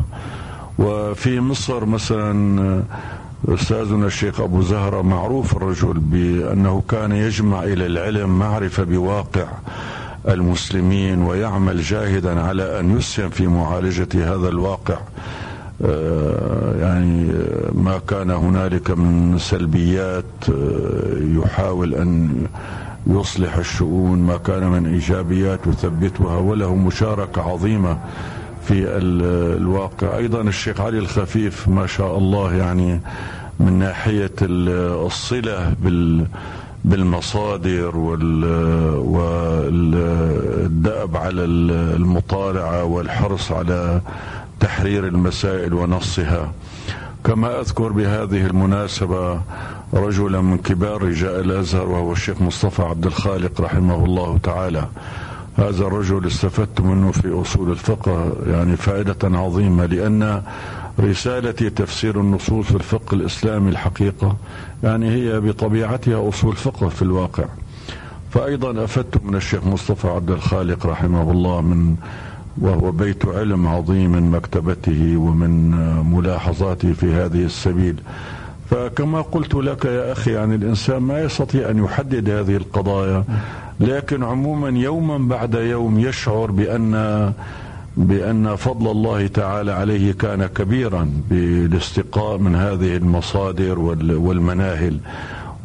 وفي 0.79 1.39
مصر 1.39 1.85
مثلا 1.85 2.83
أستاذنا 3.47 4.07
الشيخ 4.07 4.41
أبو 4.41 4.61
زهرة 4.61 5.01
معروف 5.01 5.57
الرجل 5.57 5.93
بأنه 5.93 6.83
كان 6.89 7.11
يجمع 7.11 7.63
إلى 7.63 7.85
العلم 7.85 8.39
معرفة 8.39 8.83
بواقع 8.83 9.47
المسلمين 10.27 11.21
ويعمل 11.21 11.81
جاهدا 11.81 12.41
على 12.41 12.79
أن 12.79 12.97
يسهم 12.97 13.29
في 13.29 13.47
معالجة 13.47 14.33
هذا 14.33 14.49
الواقع. 14.49 14.97
يعني 16.81 17.27
ما 17.73 17.99
كان 18.07 18.31
هنالك 18.31 18.91
من 18.91 19.37
سلبيات 19.37 20.25
آه، 20.49 21.39
يحاول 21.43 21.95
أن 21.95 22.29
يصلح 23.07 23.57
الشؤون 23.57 24.19
ما 24.19 24.37
كان 24.37 24.69
من 24.69 24.85
إيجابيات 24.93 25.59
يثبتها 25.67 26.37
وله 26.37 26.75
مشاركة 26.75 27.41
عظيمة 27.41 27.97
في 28.63 28.85
الواقع. 28.97 30.17
أيضا 30.17 30.41
الشيخ 30.41 30.81
علي 30.81 30.99
الخفيف 30.99 31.67
ما 31.67 31.87
شاء 31.87 32.17
الله 32.17 32.53
يعني 32.55 33.01
من 33.59 33.73
ناحية 33.73 34.31
الصلة 34.41 35.73
بال 35.83 36.25
بالمصادر 36.85 37.97
والدأب 39.97 41.17
على 41.17 41.45
المطالعة 41.45 42.83
والحرص 42.83 43.51
على 43.51 44.01
تحرير 44.59 45.07
المسائل 45.07 45.73
ونصها. 45.73 46.51
كما 47.23 47.59
أذكر 47.59 47.91
بهذه 47.91 48.45
المناسبة 48.45 49.41
رجلا 49.93 50.41
من 50.41 50.57
كبار 50.57 51.03
رجال 51.03 51.51
الأزهر 51.51 51.87
وهو 51.89 52.11
الشيخ 52.11 52.41
مصطفى 52.41 52.81
عبد 52.81 53.05
الخالق 53.05 53.61
رحمه 53.61 54.05
الله 54.05 54.37
تعالى. 54.43 54.87
هذا 55.57 55.83
الرجل 55.83 56.27
استفدت 56.27 56.81
منه 56.81 57.11
في 57.11 57.41
أصول 57.41 57.71
الفقه 57.71 58.31
يعني 58.47 58.77
فائدة 58.77 59.37
عظيمة 59.37 59.85
لأن 59.85 60.41
رسالتي 60.99 61.69
تفسير 61.69 62.19
النصوص 62.21 62.65
في 62.65 62.75
الفقه 62.75 63.15
الإسلامي 63.15 63.69
الحقيقة 63.69 64.35
يعني 64.83 65.11
هي 65.11 65.39
بطبيعتها 65.39 66.29
أصول 66.29 66.55
فقه 66.55 66.89
في 66.89 67.01
الواقع. 67.01 67.45
فأيضا 68.31 68.83
أفدت 68.83 69.23
من 69.23 69.35
الشيخ 69.35 69.65
مصطفى 69.67 70.07
عبد 70.07 70.31
الخالق 70.31 70.85
رحمه 70.85 71.31
الله 71.31 71.61
من 71.61 71.95
وهو 72.61 72.91
بيت 72.91 73.25
علم 73.25 73.67
عظيم 73.67 74.11
من 74.11 74.31
مكتبته 74.31 75.17
ومن 75.17 75.71
ملاحظاته 76.13 76.93
في 76.93 77.13
هذه 77.13 77.45
السبيل. 77.45 77.95
فكما 78.69 79.21
قلت 79.21 79.55
لك 79.55 79.85
يا 79.85 80.11
أخي 80.11 80.31
يعني 80.31 80.55
الإنسان 80.55 80.97
ما 80.97 81.21
يستطيع 81.21 81.69
أن 81.69 81.83
يحدد 81.83 82.29
هذه 82.29 82.55
القضايا 82.55 83.23
لكن 83.79 84.23
عموما 84.23 84.69
يوما 84.69 85.17
بعد 85.17 85.53
يوم 85.53 85.99
يشعر 85.99 86.51
بأن 86.51 86.93
بأن 87.97 88.55
فضل 88.55 88.91
الله 88.91 89.27
تعالى 89.27 89.71
عليه 89.71 90.11
كان 90.11 90.45
كبيرا 90.45 91.09
بالاستقاء 91.29 92.37
من 92.37 92.55
هذه 92.55 92.97
المصادر 92.97 93.79
والمناهل. 93.79 94.99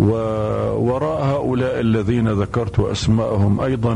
ووراء 0.01 1.25
هؤلاء 1.25 1.81
الذين 1.81 2.29
ذكرت 2.29 2.81
أسماءهم 2.81 3.61
أيضا 3.61 3.95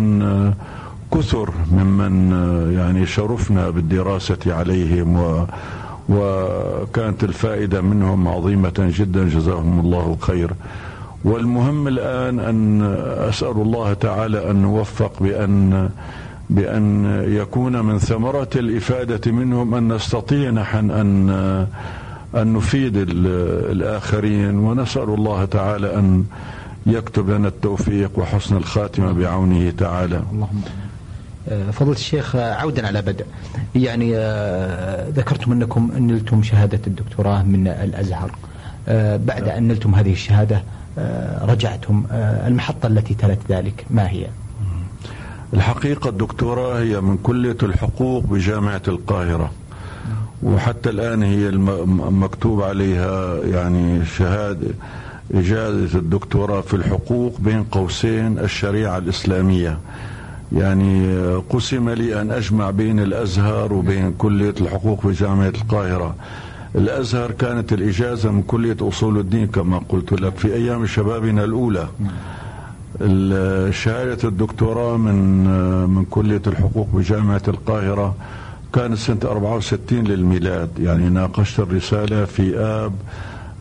كثر 1.14 1.50
ممن 1.72 2.32
يعني 2.76 3.06
شرفنا 3.06 3.70
بالدراسة 3.70 4.38
عليهم 4.46 5.16
و 5.16 5.46
وكانت 6.08 7.24
الفائدة 7.24 7.80
منهم 7.80 8.28
عظيمة 8.28 8.72
جدا 8.98 9.28
جزاهم 9.28 9.80
الله 9.80 10.16
خير 10.20 10.50
والمهم 11.24 11.88
الآن 11.88 12.40
أن 12.40 12.82
أسأل 13.28 13.56
الله 13.56 13.92
تعالى 13.92 14.50
أن 14.50 14.56
نوفق 14.62 15.12
بأن 15.22 15.90
بأن 16.50 17.04
يكون 17.28 17.84
من 17.84 17.98
ثمرة 17.98 18.48
الإفادة 18.56 19.32
منهم 19.32 19.74
أن 19.74 19.92
نستطيع 19.92 20.50
نحن 20.50 20.90
أن 20.90 21.30
أن 22.34 22.52
نفيد 22.52 22.92
الآخرين. 22.96 24.58
ونسأل 24.58 25.02
الله 25.14 25.44
تعالى 25.44 25.94
أن 25.98 26.24
يكتب 26.86 27.30
لنا 27.30 27.48
التوفيق 27.48 28.10
وحسن 28.18 28.56
الخاتمة 28.56 29.12
بعونه 29.12 29.70
تعالى. 29.70 30.22
اللهم 30.32 30.62
آه، 30.66 30.87
فضيلة 31.72 31.96
الشيخ 31.96 32.36
آه، 32.36 32.54
عودا 32.54 32.86
على 32.86 33.02
بدء. 33.02 33.26
يعني 33.74 34.12
آه، 34.16 35.08
ذكرتم 35.08 35.52
أنكم 35.52 35.90
نلتم 35.98 36.42
شهادة 36.42 36.80
الدكتوراه 36.86 37.42
من 37.42 37.68
الأزهر. 37.68 38.30
بعد 39.26 39.48
أن 39.48 39.68
نلتم 39.68 39.94
هذه 39.94 40.12
الشهادة 40.12 40.62
رجعتم 41.42 42.04
المحطة 42.46 42.86
التي 42.86 43.14
تلت 43.14 43.38
ذلك 43.48 43.84
ما 43.90 44.10
هي؟ 44.10 44.26
الحقيقة 45.54 46.10
الدكتوراه 46.10 46.80
هي 46.80 47.00
من 47.00 47.16
كلية 47.16 47.56
الحقوق 47.62 48.24
بجامعة 48.24 48.82
القاهرة. 48.88 49.52
وحتى 50.42 50.90
الآن 50.90 51.22
هي 51.22 51.50
مكتوب 52.10 52.62
عليها 52.62 53.44
يعني 53.44 54.06
شهادة 54.06 54.70
إجازة 55.34 55.98
الدكتوراه 55.98 56.60
في 56.60 56.74
الحقوق 56.74 57.40
بين 57.40 57.64
قوسين 57.64 58.38
الشريعة 58.38 58.98
الإسلامية. 58.98 59.78
يعني 60.52 61.16
قسم 61.50 61.90
لي 61.90 62.20
أن 62.20 62.30
أجمع 62.30 62.70
بين 62.70 63.00
الأزهر 63.00 63.72
وبين 63.72 64.12
كلية 64.18 64.54
الحقوق 64.60 65.00
في 65.00 65.12
جامعة 65.12 65.48
القاهرة. 65.48 66.14
الأزهر 66.74 67.30
كانت 67.30 67.72
الإجازة 67.72 68.30
من 68.30 68.42
كلية 68.42 68.76
أصول 68.80 69.18
الدين 69.18 69.46
كما 69.46 69.80
قلت 69.88 70.12
لك 70.12 70.36
في 70.38 70.54
أيام 70.54 70.86
شبابنا 70.86 71.44
الأولى. 71.44 71.88
شهادة 73.72 74.28
الدكتوراه 74.28 74.96
من 74.96 75.44
من 75.88 76.04
كلية 76.04 76.42
الحقوق 76.46 76.88
بجامعة 76.94 77.42
القاهرة 77.48 78.14
كانت 78.72 78.98
سنة 78.98 79.18
64 79.24 80.04
للميلاد. 80.04 80.70
يعني 80.78 81.08
ناقشت 81.08 81.60
الرسالة 81.60 82.24
في 82.24 82.58
آب 82.58 82.92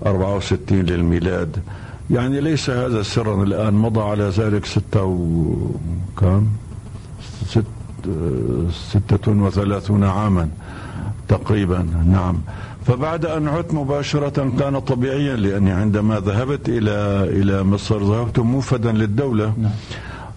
64 0.05 0.79
للميلاد. 0.79 1.57
يعني 2.09 2.41
ليس 2.41 2.69
هذا 2.69 3.01
سرا 3.03 3.43
الآن 3.43 3.73
مضى 3.73 4.01
على 4.01 4.23
ذلك 4.23 4.65
ستة 4.65 5.03
وكم 5.03 6.47
ست 7.45 7.63
ستة 8.71 9.31
وثلاثون 9.31 10.03
عاما 10.03 10.49
تقريبا 11.27 11.87
نعم. 12.05 12.37
فبعد 12.85 13.25
أن 13.25 13.47
عدت 13.47 13.73
مباشرة 13.73 14.51
كان 14.59 14.79
طبيعيا 14.79 15.35
لأني 15.35 15.71
عندما 15.71 16.19
ذهبت 16.19 16.69
إلى 16.69 16.91
إلى 17.41 17.63
مصر 17.63 18.03
ذهبت 18.03 18.39
موفدا 18.39 18.91
للدولة. 18.91 19.53
نعم. 19.57 19.71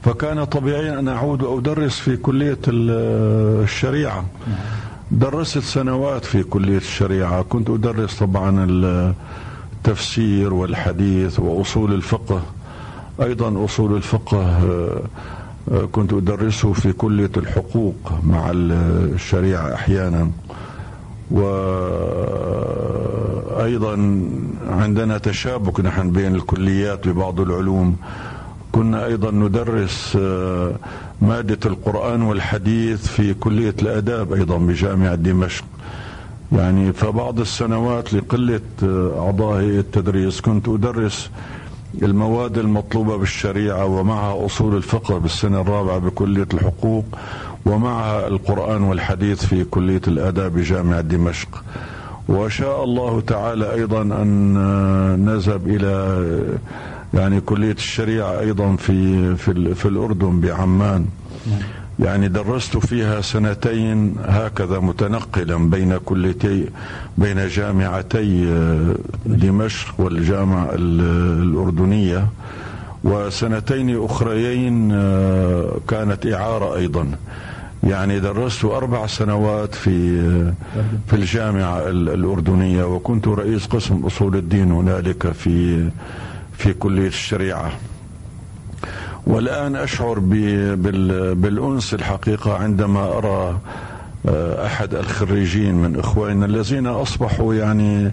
فكان 0.02 0.44
طبيعيا 0.44 0.98
أن 0.98 1.08
أعود 1.08 1.42
وأدرس 1.42 1.98
في 1.98 2.16
كلية 2.16 2.58
الشريعة. 2.68 4.24
نعم. 4.46 4.58
درست 5.10 5.58
سنوات 5.58 6.24
في 6.24 6.42
كلية 6.42 6.76
الشريعة. 6.76 7.42
كنت 7.42 7.70
أدرس 7.70 8.18
طبعا 8.18 8.66
التفسير 9.78 10.54
والحديث 10.54 11.40
وأصول 11.40 11.92
الفقه. 11.94 12.42
أيضا 13.22 13.64
أصول 13.64 13.96
الفقه 13.96 14.60
كنت 15.92 16.12
أدرسه 16.12 16.72
في 16.72 16.92
كلية 16.92 17.30
الحقوق 17.36 18.12
مع 18.22 18.50
الشريعة 18.54 19.74
أحيانا. 19.74 20.30
وأيضا 23.50 23.92
عندنا 24.68 25.18
تشابك 25.18 25.80
نحن 25.80 26.10
بين 26.10 26.34
الكليات 26.34 27.08
ببعض 27.08 27.40
العلوم. 27.40 27.96
كنا 28.72 29.06
أيضا 29.06 29.30
ندرس 29.30 30.18
آه، 30.20 30.72
مادة 31.22 31.58
القرآن 31.66 32.22
والحديث 32.22 33.06
في 33.06 33.34
كلية 33.34 33.74
الآداب 33.82 34.32
أيضا 34.32 34.58
بجامعة 34.58 35.14
دمشق. 35.14 35.64
يعني 36.52 36.92
فبعض 36.92 37.40
السنوات 37.40 38.14
لقلة 38.14 38.60
آه، 38.82 39.24
أعضاء 39.26 39.60
التدريس 39.60 40.40
كنت 40.40 40.68
أدرس 40.68 41.30
المواد 42.02 42.58
المطلوبة 42.58 43.16
بالشريعة 43.16 43.84
ومعها 43.86 44.46
أصول 44.46 44.76
الفقه 44.76 45.18
بالسنة 45.18 45.60
الرابعة 45.60 45.98
بكلية 45.98 46.46
الحقوق 46.54 47.04
ومعها 47.66 48.26
القرآن 48.26 48.82
والحديث 48.82 49.44
في 49.46 49.64
كلية 49.64 50.00
الآداب 50.08 50.52
بجامعة 50.52 51.00
دمشق. 51.00 51.64
وشاء 52.28 52.84
الله 52.84 53.20
تعالى 53.20 53.72
أيضا 53.74 54.02
أن 54.02 54.54
نذهب 55.24 55.68
إلى 55.68 56.24
يعني 57.14 57.40
كلية 57.40 57.72
الشريعة 57.72 58.40
أيضا 58.40 58.76
في 58.76 59.36
في, 59.36 59.74
في 59.74 59.86
الأردن 59.88 60.40
بعمان. 60.40 61.06
يعني 62.00 62.28
درست 62.28 62.76
فيها 62.76 63.20
سنتين 63.20 64.14
هكذا 64.24 64.78
متنقلا 64.78 65.56
بين 65.70 65.96
كليتي 65.96 66.66
بين 67.18 67.48
جامعتي 67.48 68.48
آه، 68.48 68.94
دمشق 69.26 69.94
والجامعة 70.00 70.70
الأردنية. 70.74 72.26
وسنتين 73.04 74.04
أخريين 74.04 74.92
آه، 74.92 75.80
كانت 75.88 76.26
إعارة 76.26 76.76
أيضا. 76.76 77.10
يعني 77.82 78.20
درست 78.20 78.64
أربع 78.64 79.06
سنوات 79.06 79.74
في 79.74 80.22
في 81.06 81.12
الجامعة 81.16 81.88
الأردنية 81.88 82.84
وكنت 82.84 83.28
رئيس 83.28 83.66
قسم 83.66 84.06
أصول 84.06 84.36
الدين 84.36 84.72
هنالك 84.72 85.32
في 85.32 85.88
في 86.58 86.72
كلية 86.72 87.08
الشريعة. 87.08 87.72
والآن 89.26 89.76
أشعر 89.76 90.18
بالأنس 91.34 91.94
الحقيقة 91.94 92.56
عندما 92.56 93.18
أرى 93.18 93.58
آه، 94.28 94.66
أحد 94.66 94.94
الخريجين 94.94 95.74
من 95.74 95.98
إخواننا 95.98 96.46
الذين 96.46 96.86
أصبحوا 96.86 97.54
يعني 97.54 98.12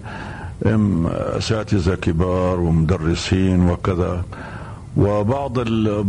أساتذة 1.36 1.94
كبار 1.94 2.60
ومدرسين 2.60 3.70
وكذا. 3.70 4.22
وبعض 4.96 5.58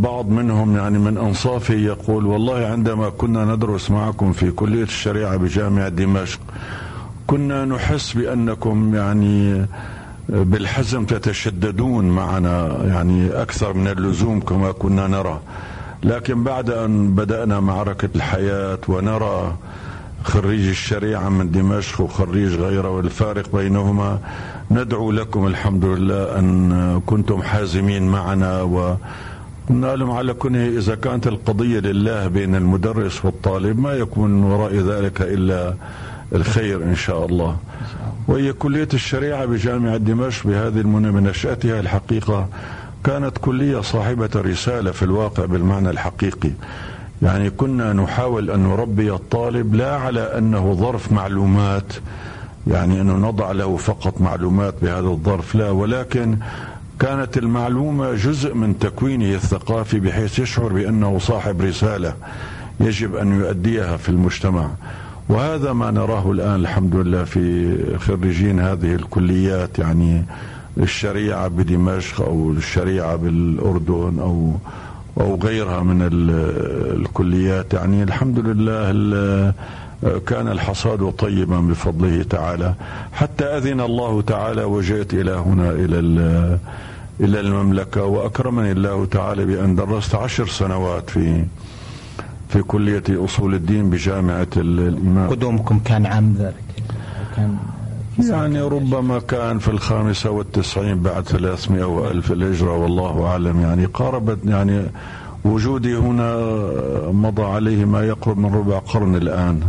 بعض 0.00 0.28
منهم 0.28 0.76
يعني 0.76 0.98
من 0.98 1.18
انصافه 1.18 1.74
يقول 1.74 2.26
والله 2.26 2.66
عندما 2.66 3.08
كنا 3.08 3.44
ندرس 3.44 3.90
معكم 3.90 4.32
في 4.32 4.50
كلية 4.50 4.82
الشريعة 4.82 5.36
بجامعة 5.36 5.88
دمشق 5.88 6.40
كنا 7.26 7.64
نحس 7.64 8.12
بأنكم 8.12 8.94
يعني 8.94 9.66
بالحزم 10.30 11.04
تتشددون 11.04 12.04
معنا 12.04 12.84
يعني 12.84 13.42
أكثر 13.42 13.72
من 13.72 13.88
اللزوم 13.88 14.40
كما 14.40 14.72
كنا 14.72 15.06
نرى. 15.06 15.40
لكن 16.04 16.44
بعد 16.44 16.70
أن 16.70 17.14
بدأنا 17.14 17.60
معركة 17.60 18.08
الحياة 18.14 18.78
ونرى 18.88 19.56
خريج 20.24 20.68
الشريعة 20.68 21.28
من 21.28 21.50
دمشق 21.50 22.00
وخريج 22.00 22.54
غيره 22.54 22.88
والفارق 22.90 23.56
بينهما 23.56 24.18
ندعو 24.70 25.10
لكم 25.12 25.46
الحمد 25.46 25.84
لله 25.84 26.38
أن 26.38 27.00
كنتم 27.06 27.42
حازمين 27.42 28.08
معنا 28.08 28.62
و 28.62 28.96
لهم 29.70 30.10
على 30.10 30.32
كونه 30.34 30.66
إذا 30.66 30.94
كانت 30.94 31.26
القضية 31.26 31.78
لله 31.80 32.28
بين 32.28 32.54
المدرس 32.54 33.24
والطالب 33.24 33.78
ما 33.80 33.92
يكون 33.92 34.42
وراء 34.42 34.74
ذلك 34.74 35.22
إلا 35.22 35.74
الخير 36.34 36.82
إن 36.82 36.94
شاء 36.94 37.26
الله. 37.26 37.56
وهي 38.28 38.52
كلية 38.52 38.88
الشريعة 38.94 39.44
بجامعة 39.44 39.96
دمشق 39.96 40.46
بهذه 40.46 40.82
منشاتها 40.82 41.80
الحقيقة 41.80 42.48
كانت 43.04 43.38
كلية 43.38 43.80
صاحبة 43.80 44.30
رسالة 44.36 44.90
في 44.90 45.02
الواقع 45.02 45.44
بالمعنى 45.44 45.90
الحقيقي. 45.90 46.50
يعني 47.22 47.50
كنا 47.50 47.92
نحاول 47.92 48.50
أن 48.50 48.60
نربي 48.60 49.12
الطالب 49.12 49.74
لا 49.74 49.96
على 49.96 50.20
أنه 50.20 50.74
ظرف 50.74 51.12
معلومات 51.12 51.92
يعني 52.66 53.00
أنه 53.00 53.28
نضع 53.28 53.52
له 53.52 53.76
فقط 53.76 54.20
معلومات 54.20 54.74
بهذا 54.82 55.08
الظرف 55.08 55.54
لا 55.54 55.70
ولكن 55.70 56.36
كانت 57.00 57.38
المعلومة 57.38 58.14
جزء 58.14 58.54
من 58.54 58.78
تكوينه 58.78 59.34
الثقافي 59.34 60.00
بحيث 60.00 60.38
يشعر 60.38 60.72
بأنه 60.72 61.18
صاحب 61.18 61.60
رسالة 61.60 62.14
يجب 62.80 63.16
أن 63.16 63.40
يؤديها 63.40 63.96
في 63.96 64.08
المجتمع 64.08 64.70
وهذا 65.30 65.72
ما 65.72 65.90
نراه 65.90 66.30
الآن 66.30 66.54
الحمد 66.54 66.96
لله 66.96 67.24
في 67.24 67.76
خريجين 67.98 68.60
هذه 68.60 68.94
الكليات 68.94 69.78
يعني 69.78 70.24
الشريعة 70.78 71.48
بدمشق 71.48 72.20
أو 72.20 72.50
الشريعة 72.50 73.16
بالأردن 73.16 74.18
أو 74.18 74.52
أو 75.20 75.38
غيرها 75.42 75.82
من 75.82 76.08
الكليات. 77.00 77.74
يعني 77.74 78.02
الحمد 78.02 78.38
لله 78.38 79.52
كان 80.26 80.48
الحصاد 80.48 81.10
طيبا 81.10 81.60
بفضله 81.60 82.22
تعالى. 82.22 82.74
حتى 83.12 83.44
أذن 83.44 83.80
الله 83.80 84.22
تعالى 84.22 84.64
وجئت 84.64 85.14
إلى 85.14 85.32
هنا 85.32 85.70
إلى 85.70 85.98
إلى 87.20 87.40
المملكة 87.40 88.04
وأكرمني 88.04 88.72
الله 88.72 89.04
تعالى 89.04 89.44
بأن 89.44 89.74
درست 89.74 90.14
عشر 90.14 90.46
سنوات 90.46 91.10
في 91.10 91.44
في 92.50 92.62
كلية 92.62 93.02
أصول 93.10 93.54
الدين 93.54 93.90
بجامعة 93.90 94.46
الإمام. 94.56 95.30
قدومكم 95.30 95.78
كان 95.78 96.06
عام 96.06 96.34
ذلك. 96.38 96.54
كان 97.36 97.56
يعني 98.18 98.60
ربما 98.60 99.18
كان 99.18 99.58
في 99.58 99.68
الخامسة 99.68 100.30
والتسعين 100.30 101.00
بعد 101.02 101.28
ثلاثمائة 101.28 101.84
وألف 101.84 102.32
الهجرة 102.32 102.76
والله 102.76 103.26
أعلم. 103.26 103.60
يعني 103.60 103.84
قاربت 103.84 104.38
يعني 104.44 104.82
وجودي 105.44 105.96
هنا 105.96 106.36
مضى 107.12 107.42
عليه 107.42 107.84
ما 107.84 108.02
يقرب 108.02 108.38
من 108.38 108.54
ربع 108.54 108.78
قرن 108.78 109.14
الآن. 109.14 109.60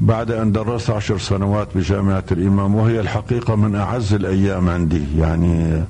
بعد 0.00 0.30
أن 0.30 0.52
درست 0.52 0.90
عشر 0.90 1.18
سنوات 1.18 1.68
بجامعة 1.74 2.24
الإمام 2.32 2.74
وهي 2.74 3.00
الحقيقة 3.00 3.56
من 3.56 3.76
أعز 3.76 4.14
الأيام 4.14 4.68
عندي. 4.68 5.04
يعني 5.18 5.82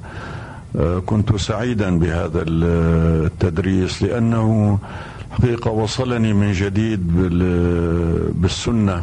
آه، 0.76 0.98
كنت 0.98 1.36
سعيدا 1.36 1.98
بهذا 1.98 2.44
التدريس 2.46 4.02
لأنه 4.02 4.78
حقيقة 5.30 5.70
وصلني 5.70 6.32
من 6.32 6.52
جديد 6.52 7.16
بالسنة 8.40 9.02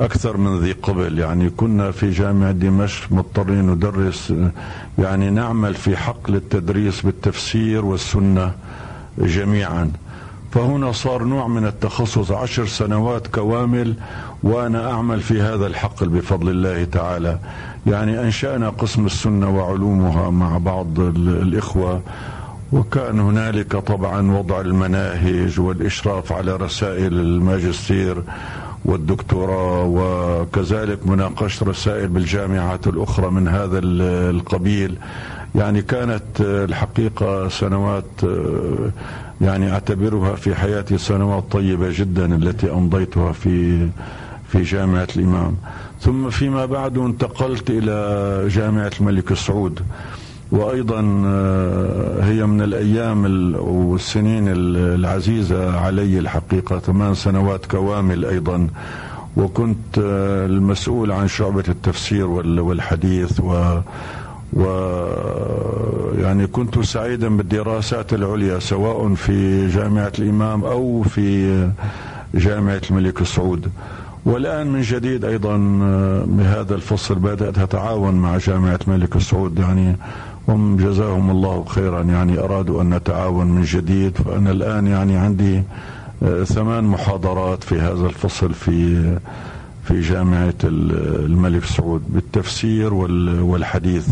أكثر 0.00 0.36
من 0.36 0.60
ذي 0.60 0.72
قبل. 0.72 1.18
يعني 1.18 1.50
كنا 1.50 1.90
في 1.90 2.10
جامعة 2.10 2.52
دمشق 2.52 3.12
مضطرين 3.12 3.70
ندرس 3.70 4.32
يعني 4.98 5.30
نعمل 5.30 5.74
في 5.74 5.96
حقل 5.96 6.34
التدريس 6.34 7.00
بالتفسير 7.02 7.84
والسنة 7.84 8.52
جميعا. 9.18 9.90
فهنا 10.52 10.92
صار 10.92 11.24
نوع 11.24 11.46
من 11.46 11.66
التخصص 11.66 12.30
عشر 12.30 12.66
سنوات 12.66 13.26
كوامل 13.26 13.94
وأنا 14.42 14.90
أعمل 14.90 15.20
في 15.20 15.40
هذا 15.40 15.66
الحقل 15.66 16.08
بفضل 16.08 16.48
الله 16.48 16.84
تعالى. 16.84 17.38
يعني 17.86 18.20
أنشأنا 18.20 18.68
قسم 18.68 19.06
السنة 19.06 19.50
وعلومها 19.50 20.30
مع 20.30 20.58
بعض 20.58 21.00
الإخوة 21.16 22.02
وكأن 22.72 23.20
هنالك 23.20 23.76
طبعا 23.76 24.30
وضع 24.38 24.60
المناهج 24.60 25.60
والإشراف 25.60 26.32
على 26.32 26.56
رسائل 26.56 27.12
الماجستير 27.12 28.22
والدكتوراه 28.84 29.84
وكذلك 29.84 31.06
مناقشة 31.06 31.66
رسائل 31.66 32.08
بالجامعات 32.08 32.86
الأخرى 32.86 33.30
من 33.30 33.48
هذا 33.48 33.78
القبيل. 34.30 34.98
يعني 35.54 35.82
كانت 35.82 36.22
الحقيقة 36.40 37.48
سنوات 37.48 38.04
يعني 39.40 39.72
أعتبرها 39.72 40.34
في 40.34 40.54
حياتي 40.54 40.98
سنوات 40.98 41.44
طيبة 41.52 41.88
جدا 41.92 42.36
التي 42.36 42.72
أمضيتها 42.72 43.32
في 43.32 43.88
في 44.48 44.62
جامعة 44.62 45.08
الإمام. 45.16 45.56
ثم 46.00 46.30
فيما 46.30 46.66
بعد 46.66 46.98
انتقلت 46.98 47.70
إلى 47.70 48.48
جامعة 48.48 48.90
الملك 49.00 49.34
سعود. 49.34 49.80
وأيضا 50.52 51.22
آه، 51.26 52.22
هي 52.22 52.46
من 52.46 52.62
الأيام 52.62 53.24
والسنين 53.58 54.44
العزيزة 54.48 55.78
علي 55.80 56.18
الحقيقة 56.18 56.78
ثمان 56.78 57.14
سنوات 57.14 57.66
كوامل 57.66 58.24
أيضا. 58.24 58.68
وكنت 59.36 59.98
آه، 59.98 60.46
المسؤول 60.46 61.12
عن 61.12 61.28
شعبة 61.28 61.64
التفسير 61.68 62.26
والحديث 62.26 63.40
و 63.40 63.80
و 64.52 64.62
يعني 66.18 66.46
كنت 66.46 66.78
سعيدا 66.78 67.36
بالدراسات 67.36 68.14
العليا 68.14 68.58
سواء 68.58 69.14
في 69.14 69.66
جامعة 69.68 70.12
الإمام 70.18 70.64
أو 70.64 71.02
في 71.02 71.68
جامعة 72.34 72.82
الملك 72.90 73.22
سعود 73.22 73.70
والآن 74.24 74.66
من 74.66 74.80
جديد 74.80 75.24
أيضا 75.24 75.56
بهذا 76.26 76.74
الفصل 76.74 77.14
بدأت 77.14 77.58
أتعاون 77.58 78.14
مع 78.14 78.36
جامعة 78.38 78.78
الملك 78.88 79.18
سعود 79.18 79.58
يعني 79.58 79.96
هم 80.48 80.76
جزاهم 80.76 81.30
الله 81.30 81.64
خيرا. 81.64 82.02
يعني 82.02 82.38
أرادوا 82.38 82.82
أن 82.82 82.94
نتعاون 82.94 83.46
من 83.46 83.62
جديد 83.62 84.16
فأنا 84.16 84.50
الآن 84.50 84.86
يعني 84.86 85.16
عندي 85.16 85.62
ثمان 86.44 86.84
محاضرات 86.84 87.64
في 87.64 87.80
هذا 87.80 88.06
الفصل 88.06 88.54
في 88.54 89.18
في 89.84 90.00
جامعة 90.00 90.54
الملك 90.64 91.64
سعود. 91.64 92.02
بالتفسير 92.08 92.94
والحديث. 92.94 94.08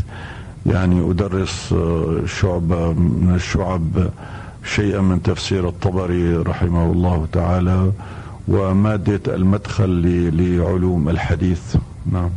يعني 0.67 1.11
أدرس 1.11 1.73
آه، 1.73 2.21
شعبة 2.27 2.93
من 2.93 3.33
الشعب 3.35 3.83
شيئا 4.65 5.01
من 5.01 5.23
تفسير 5.23 5.69
الطبري 5.69 6.37
رحمه 6.37 6.93
الله 6.93 7.27
تعالى 7.33 7.93
ومادة 8.49 9.35
المدخل 9.35 10.03
لعلوم 10.37 11.09
الحديث. 11.09 11.77
نعم. 12.13 12.31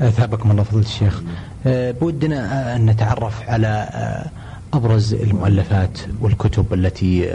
أثابكم 0.00 0.50
الله 0.50 0.62
فضيلة 0.62 0.84
الشيخ. 0.86 1.22
آه، 1.66 1.90
بودنا 1.90 2.76
أن 2.76 2.86
نتعرف 2.86 3.48
على 3.48 3.88
آه، 3.92 4.30
أبرز 4.76 5.14
المؤلفات 5.14 5.98
والكتب 6.20 6.74
التي 6.74 7.30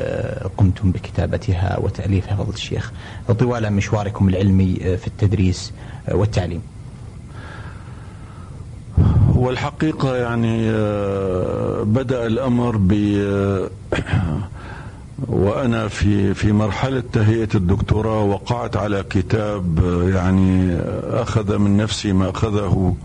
قمتم 0.57 0.91
بكتابتها 0.91 1.79
وتأليفها 1.79 2.35
فضيلة 2.35 2.53
الشيخ. 2.53 2.91
طوال 3.39 3.73
مشواركم 3.73 4.29
العلمي 4.29 4.75
في 4.75 5.07
التدريس 5.07 5.73
والتعليم. 6.11 6.61
والحقيقة 9.35 10.15
يعني 10.15 10.69
آه، 10.69 11.83
بدأ 11.83 12.25
الأمر 12.25 12.77
ب 12.77 12.91
وأنا 15.27 15.87
في 15.87 16.33
في 16.33 16.51
مرحلة 16.51 17.03
تهيئة 17.13 17.49
الدكتوراه 17.55 18.23
وقعت 18.23 18.77
على 18.77 19.03
كتاب 19.09 19.79
يعني 20.13 20.77
أخذ 21.03 21.57
من 21.57 21.77
نفسي 21.77 22.13
ما 22.13 22.29
أخذه 22.29 22.95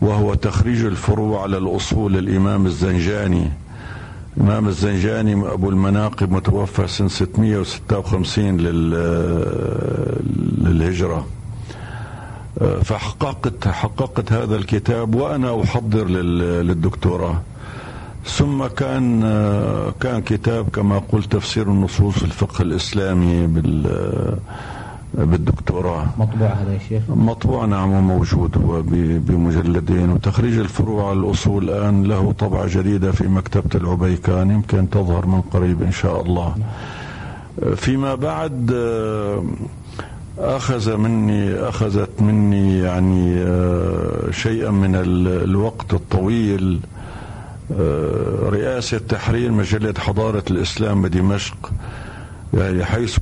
وهو 0.00 0.34
تخريج 0.34 0.84
الفروع 0.84 1.42
على 1.42 1.58
الأصول 1.58 2.16
الامام 2.18 2.66
الزنجاني. 2.66 3.50
الامام 4.36 4.68
الزنجاني 4.68 5.32
أبو 5.52 5.70
المناقب 5.70 6.32
متوفى 6.32 6.88
سنة 6.88 7.08
656 7.08 8.56
للهجرة. 10.60 11.26
فحققت 12.84 13.68
حققت 13.68 14.32
هذا 14.32 14.56
الكتاب 14.56 15.14
وأنا 15.14 15.62
أحضر 15.62 16.08
للدكتوراه. 16.08 17.40
ثم 18.28 18.66
كان 18.66 19.20
كان 20.00 20.20
كتاب 20.20 20.68
كما 20.68 20.98
قلت 21.12 21.32
تفسير 21.32 21.70
النصوص 21.70 22.14
في 22.18 22.24
الفقه 22.24 22.62
الإسلامي 22.62 23.46
بال 23.46 24.38
بالدكتوراه. 25.14 26.06
مطبوع 26.18 26.48
هذا 26.48 26.72
يا 26.72 26.78
شيخ؟ 26.88 27.02
مطبوع 27.08 27.64
نعم 27.64 27.92
وموجود 27.92 28.58
هو 28.58 28.82
بمجلدين. 29.26 30.10
وتخريج 30.10 30.58
الفروع 30.58 31.10
على 31.10 31.18
الأصول 31.18 31.70
الآن 31.70 32.04
له 32.04 32.32
طبعة 32.32 32.66
جديدة 32.68 33.12
في 33.12 33.28
مكتبة 33.28 33.80
العبيكان 33.80 34.50
يمكن 34.50 34.90
تظهر 34.90 35.26
من 35.26 35.40
قريب 35.40 35.82
إن 35.82 35.92
شاء 35.92 36.22
الله. 36.22 36.54
فيما 37.76 38.14
بعد 38.14 38.70
أخذ 40.38 40.96
مني 40.96 41.54
أخذت 41.54 42.22
مني 42.22 42.78
يعني 42.78 43.34
شيئا 44.32 44.70
من 44.70 44.94
الوقت 45.44 45.94
الطويل 45.94 46.80
رئاسة 48.50 48.98
تحرير 48.98 49.52
مجلة 49.52 49.94
حضارة 49.98 50.44
الإسلام 50.50 51.02
بدمشق 51.02 51.72
يعني 52.54 52.84
حيث 52.84 53.18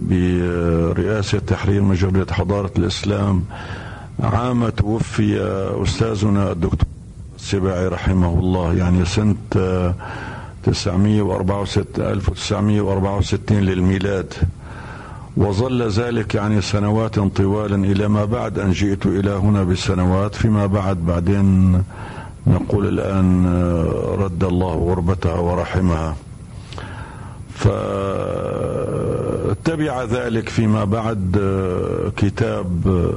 برئاسة 0.00 1.38
تحرير 1.38 1.82
مجلة 1.82 2.26
حضارة 2.30 2.70
الإسلام 2.78 3.44
عام 4.20 4.68
توفي 4.68 5.40
أستاذنا 5.82 6.52
الدكتور 6.52 6.86
السباعي 7.38 7.88
رحمه 7.88 8.38
الله 8.38 8.74
يعني 8.74 9.04
سنة 9.04 9.34
964 10.64 11.84
1964 11.98 13.58
للميلاد. 13.60 14.34
وظل 15.36 15.88
ذلك 15.88 16.34
يعني 16.34 16.60
سنوات 16.60 17.18
طوالا 17.18 17.76
إلى 17.76 18.08
ما 18.08 18.24
بعد 18.24 18.58
أن 18.58 18.70
جئت 18.72 19.06
إلى 19.06 19.30
هنا 19.30 19.62
بسنوات 19.64 20.34
فيما 20.34 20.66
بعد 20.66 20.96
بعدين 21.06 21.82
نقول 22.46 22.88
الآن 22.88 23.46
رد 24.18 24.44
الله 24.44 24.74
غربتها 24.74 25.38
ورحمها. 25.38 26.16
فتبع 29.54 30.04
ذلك 30.04 30.48
فيما 30.48 30.84
بعد 30.84 31.36
كتاب 32.16 33.10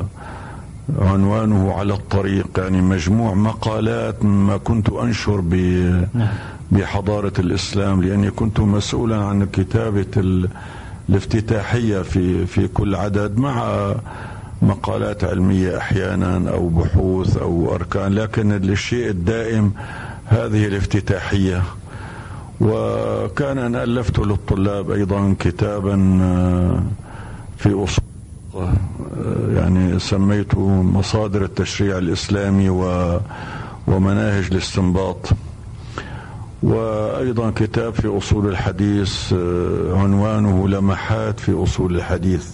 عنوانه 1.02 1.74
على 1.74 1.94
الطريق. 1.94 2.48
يعني 2.58 2.82
مجموع 2.82 3.34
مقالات 3.34 4.26
ما 4.26 4.58
كنت 4.58 4.90
أنشر 4.90 5.44
بحضارة 6.72 7.34
الإسلام 7.40 8.04
لأني 8.04 8.32
كنت 8.32 8.60
مسؤولا 8.60 9.18
عن 9.18 9.46
كتابة 9.46 10.42
الافتتاحية 11.10 12.02
في 12.02 12.46
في 12.46 12.68
كل 12.68 12.96
عدد 12.96 13.38
مع 13.38 13.96
مقالات 14.66 15.24
علمية 15.24 15.78
أحيانا 15.78 16.50
أو 16.52 16.68
بحوث 16.70 17.38
أو 17.38 17.76
أركان 17.76 18.14
لكن 18.14 18.52
الشيء 18.52 19.10
الدائم 19.10 19.72
هذه 20.26 20.66
الافتتاحية. 20.66 21.64
وكان 22.62 23.58
أن 23.58 23.76
ألفت 23.76 24.20
للطلاب 24.20 24.92
أيضا 24.92 25.36
كتابا 25.40 25.96
في 27.58 27.84
أصول 27.84 28.06
يعني 29.56 30.00
سميته 30.00 30.70
مصادر 30.82 31.44
التشريع 31.44 31.98
الإسلامي 31.98 32.70
ومناهج 33.88 34.46
الاستنباط. 34.52 35.30
وأيضا 36.64 37.52
كتاب 37.56 37.94
في 37.94 38.18
أصول 38.18 38.48
الحديث 38.48 39.34
عنوانه 39.94 40.68
لمحات 40.68 41.40
في 41.40 41.64
أصول 41.64 41.96
الحديث. 41.96 42.48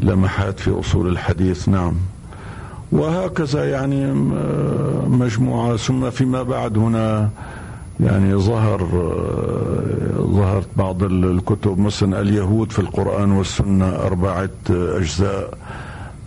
لمحات 0.00 0.60
في 0.60 0.80
أصول 0.80 1.08
الحديث 1.08 1.68
نعم. 1.68 1.94
وهكذا 2.92 3.70
يعني 3.70 4.12
مجموعة 5.06 5.76
ثم 5.76 6.10
فيما 6.10 6.42
بعد 6.42 6.78
هنا 6.78 7.30
يعني 8.00 8.34
ظهر 8.34 8.78
ظهرت 10.18 10.68
بعض 10.76 11.02
الكتب 11.02 11.78
مثلا 11.78 12.20
اليهود 12.20 12.72
في 12.72 12.78
القرآن 12.78 13.32
والسنة 13.32 13.88
أربعة 13.88 14.50
أجزاء. 14.70 15.58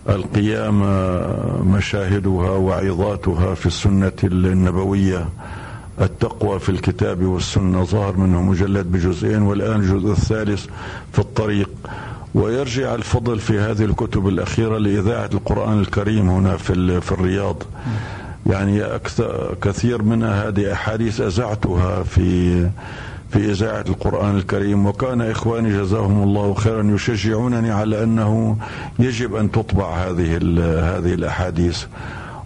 القيامة 0.08 1.20
مشاهدها 1.62 2.50
وعظاتها 2.50 3.54
في 3.54 3.66
السنة 3.66 4.12
النبوية. 4.24 5.28
التقوى 6.00 6.58
في 6.58 6.68
الكتاب 6.68 7.22
والسنة 7.22 7.84
ظهر 7.84 8.16
منه 8.16 8.42
مجلد 8.42 8.92
بجزئين 8.92 9.42
والآن 9.42 9.80
الجزء 9.80 10.12
الثالث 10.12 10.66
في 11.12 11.18
الطريق. 11.18 11.70
ويرجع 12.38 12.94
الفضل 12.94 13.38
في 13.38 13.58
هذه 13.58 13.84
الكتب 13.84 14.28
الأخيرة 14.28 14.78
لإذاعة 14.78 15.30
القرآن 15.34 15.80
الكريم 15.80 16.30
هنا 16.30 16.56
في 16.56 17.00
في 17.00 17.12
الرياض. 17.12 17.62
يعني 18.46 18.82
أكثر 18.82 19.54
كثير 19.62 20.02
منها 20.02 20.48
هذه 20.48 20.72
أحاديث 20.72 21.20
أزعتها 21.20 22.02
في 22.02 22.60
في 23.30 23.50
إذاعة 23.50 23.84
القرآن 23.88 24.36
الكريم. 24.36 24.86
وكان 24.86 25.20
إخواني 25.20 25.78
جزاهم 25.80 26.22
الله 26.22 26.54
خيرا 26.54 26.82
يشجعونني 26.94 27.70
على 27.70 28.02
أنه 28.02 28.56
يجب 28.98 29.34
أن 29.34 29.50
تطبع 29.50 29.94
هذه 29.96 30.36
هذه 30.96 31.14
الأحاديث. 31.14 31.84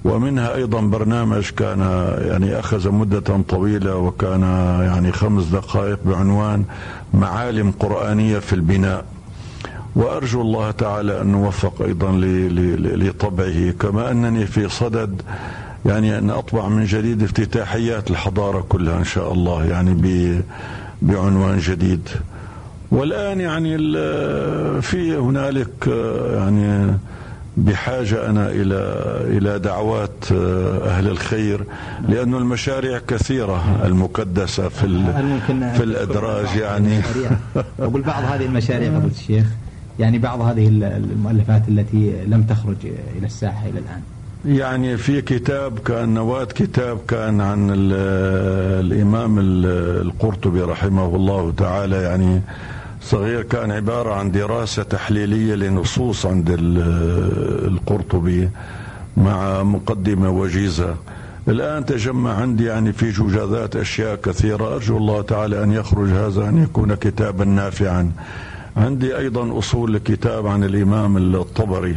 ومنها 0.05 0.55
أيضا 0.55 0.81
برنامج 0.81 1.50
كان 1.50 1.81
يعني 2.28 2.59
أخذ 2.59 2.90
مدة 2.90 3.42
طويلة 3.48 3.96
وكان 3.96 4.42
يعني 4.83 5.12
خمس 5.12 5.44
دقائق 5.44 5.98
بعنوان 6.05 6.64
معالم 7.14 7.70
قرآنية 7.81 8.38
في 8.38 8.52
البناء. 8.52 9.05
وأرجو 9.96 10.40
الله 10.42 10.70
تعالى 10.70 11.20
أن 11.20 11.26
نوفق 11.26 11.83
أيضا 11.83 12.12
لطبعه 12.96 13.70
كما 13.70 14.11
أنني 14.11 14.46
في 14.46 14.68
صدد 14.68 15.22
يعني 15.87 16.18
أن 16.18 16.31
أطبع 16.31 16.68
من 16.68 16.85
جديد 16.85 17.22
افتتاحيات 17.22 18.11
الحضارة 18.11 18.64
كلها 18.68 18.98
إن 18.98 19.05
شاء 19.05 19.33
الله 19.33 19.64
يعني 19.64 20.42
بعنوان 21.02 21.59
جديد. 21.59 22.09
والآن 22.90 23.40
يعني 23.40 23.78
في 24.83 25.16
هنالك 25.16 25.87
يعني 26.35 26.96
بحاجة 27.57 28.31
أنا 28.31 28.48
إلى 28.48 28.76
إلى 29.38 29.59
دعوات 29.59 30.33
أهل 30.85 31.09
الخير 31.09 31.64
لأن 32.09 32.35
المشاريع 32.35 32.98
كثيرة 32.98 33.81
المكدسة 33.85 34.68
في 34.68 34.87
في 35.76 35.83
الأدراج 35.83 36.57
يعني. 36.57 37.00
أقول 37.81 38.02
بعض 38.02 38.24
هذه 38.24 38.46
المشاريع 38.46 38.90
فضيلة 38.90 39.12
الشيخ 39.20 39.46
يعني 40.02 40.18
بعض 40.18 40.40
هذه 40.40 40.68
المؤلفات 40.68 41.62
التي 41.68 42.12
لم 42.26 42.42
تخرج 42.42 42.76
إلى 43.18 43.26
الساحة 43.26 43.68
إلى 43.68 43.78
الآن. 43.78 44.02
يعني 44.58 44.96
في 44.96 45.22
كتاب 45.22 45.78
كان 45.78 46.14
نواة 46.14 46.44
كتاب 46.44 46.98
كان 47.08 47.40
عن 47.40 47.70
الإمام 48.80 49.38
القرطبي 49.38 50.60
رحمه 50.60 51.16
الله 51.16 51.52
تعالى. 51.56 51.96
يعني 52.02 52.40
صغير 53.02 53.42
كان 53.42 53.70
عبارة 53.70 54.14
عن 54.14 54.30
دراسة 54.30 54.82
تحليلية 54.82 55.54
لنصوص 55.54 56.26
عند 56.26 56.56
القرطبي 57.70 58.48
مع 59.16 59.62
مقدمة 59.62 60.30
وجيزة. 60.30 60.94
الآن 61.48 61.84
تجمع 61.84 62.34
عندي 62.34 62.64
يعني 62.64 62.92
في 62.92 63.10
جوجازات 63.10 63.76
أشياء 63.76 64.16
كثيرة. 64.16 64.74
أرجو 64.74 64.96
الله 64.96 65.22
تعالى 65.22 65.62
أن 65.62 65.72
يخرج 65.72 66.08
هذا 66.10 66.48
أن 66.48 66.62
يكون 66.62 66.94
كتابا 66.94 67.44
نافعا. 67.44 68.12
عندي 68.76 69.16
أيضا 69.18 69.58
أصول 69.58 69.98
كتاب 69.98 70.46
عن 70.46 70.64
الإمام 70.64 71.16
الطبري 71.35 71.96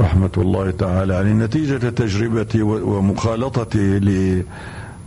رحمة 0.00 0.30
الله 0.36 0.70
تعالى 0.70 1.14
يعني 1.14 1.32
نتيجة 1.32 1.88
تجربتي 1.90 2.62
ومخالطتي 2.62 3.98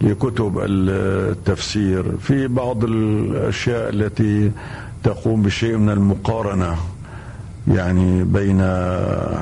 لكتب 0.01 0.59
التفسير. 0.63 2.17
في 2.19 2.47
بعض 2.47 2.83
الأشياء 2.83 3.89
التي 3.89 4.51
تقوم 5.03 5.41
بشيء 5.41 5.77
من 5.77 5.89
المقارنة 5.89 6.75
يعني 7.67 8.23
بين 8.23 8.61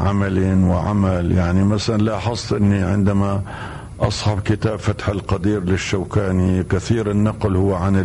عمل 0.06 0.63
وعمل. 0.63 1.32
يعني 1.32 1.63
مثلا 1.63 1.98
لاحظت 1.98 2.54
أني 2.54 2.84
عندما 2.84 3.41
أصحب 4.00 4.39
كتاب 4.39 4.80
فتح 4.80 5.10
القدير 5.10 5.63
للشوكاني 5.63 6.63
كثير 6.63 7.12
النقل 7.12 7.56
هو 7.56 7.74
عن 7.76 7.96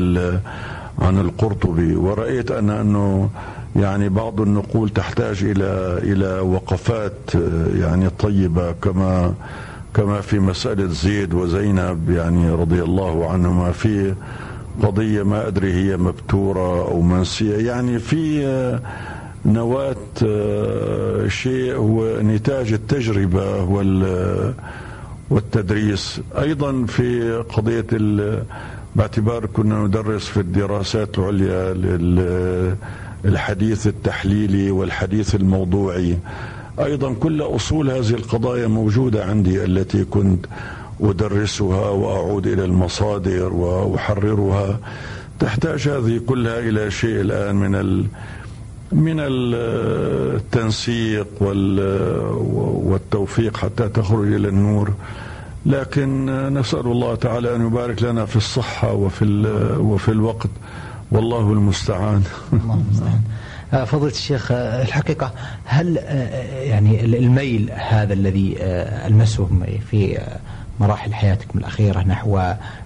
عن 0.99 1.21
القرطبي. 1.21 1.97
ورأيت 1.97 2.51
أنا 2.51 2.81
أنه 2.81 3.31
يعني 3.77 4.09
بعض 4.09 4.41
النقول 4.41 4.89
تحتاج 4.89 5.45
إلى 5.45 5.99
إلى 6.03 6.41
وقفات 6.41 7.35
يعني 7.75 8.11
طيبة 8.11 8.73
كما 8.73 9.35
كما 9.95 10.21
في 10.21 10.39
مسألة 10.39 10.87
زيد 10.87 11.35
وزينب 11.35 12.11
يعني 12.11 12.51
رضي 12.51 12.83
الله 12.83 13.31
عنهما 13.31 13.73
في 13.73 14.15
قضية 14.83 15.23
ما 15.23 15.47
أدري 15.47 15.73
هي 15.73 15.97
مبتورة 15.97 16.89
أو 16.89 17.01
منسية. 17.03 17.57
يعني 17.57 17.99
في 17.99 18.43
نواة 19.47 19.97
شيء 21.29 21.75
هو 21.75 22.21
نتاج 22.21 22.73
التجربة 22.73 23.65
وال 23.65 24.55
والتدريس. 25.31 26.21
أيضا 26.39 26.85
في 26.87 27.33
قضية 27.57 27.87
باعتبار 28.97 29.47
كنا 29.47 29.79
ندرس 29.87 30.27
في 30.27 30.41
الدراسات 30.41 31.19
العليا 31.19 31.75
للحديث 33.25 33.87
التحليلي 33.87 34.71
والحديث 34.71 35.35
الموضوعي. 35.35 36.19
أيضا 36.79 37.15
كل 37.15 37.43
أصول 37.43 37.91
هذه 37.91 38.11
القضايا 38.11 38.67
موجودة 38.67 39.25
عندي 39.25 39.65
التي 39.65 40.05
كنت 40.05 40.47
أدرسها 41.01 41.89
وأعود 41.91 42.47
إلى 42.47 42.65
المصادر 42.65 43.53
وأحررها. 43.53 44.79
تحتاج 45.41 45.89
هذه 45.89 46.21
كلها 46.27 46.59
إلى 46.59 46.91
شيء 46.91 47.21
الآن 47.21 47.55
من 47.57 47.75
ال 47.75 48.05
من 48.93 49.17
التنسيق 50.41 51.27
والتوفيق 52.85 53.57
حتى 53.57 53.89
تخرج 53.89 54.33
إلى 54.33 54.49
النور. 54.49 54.91
لكن 55.66 56.27
نسأل 56.55 56.87
الله 56.87 57.14
تعالى 57.14 57.57
أن 57.57 57.66
يبارك 57.66 58.03
لنا 58.03 58.27
في 58.27 58.37
الصحة 58.37 58.92
وفي 58.92 59.25
وفي 59.81 60.09
الوقت. 60.09 60.51
والله 61.12 61.53
المستعان. 61.53 62.22
الله 62.53 62.75
المستعان. 62.75 63.20
آه، 63.72 63.85
فضيلة 63.85 64.12
الشيخ 64.12 64.53
آه، 64.53 64.83
الحقيقة 64.83 65.33
هل 65.64 65.98
آه، 65.98 66.62
يعني 66.62 67.05
الميل 67.05 67.70
هذا 67.75 68.12
الذي 68.12 68.57
ألمسه 69.07 69.48
في 69.90 70.18
مراحل 70.81 71.14
حياتكم 71.14 71.59
الأخيرة 71.59 72.01
نحو 72.01 72.37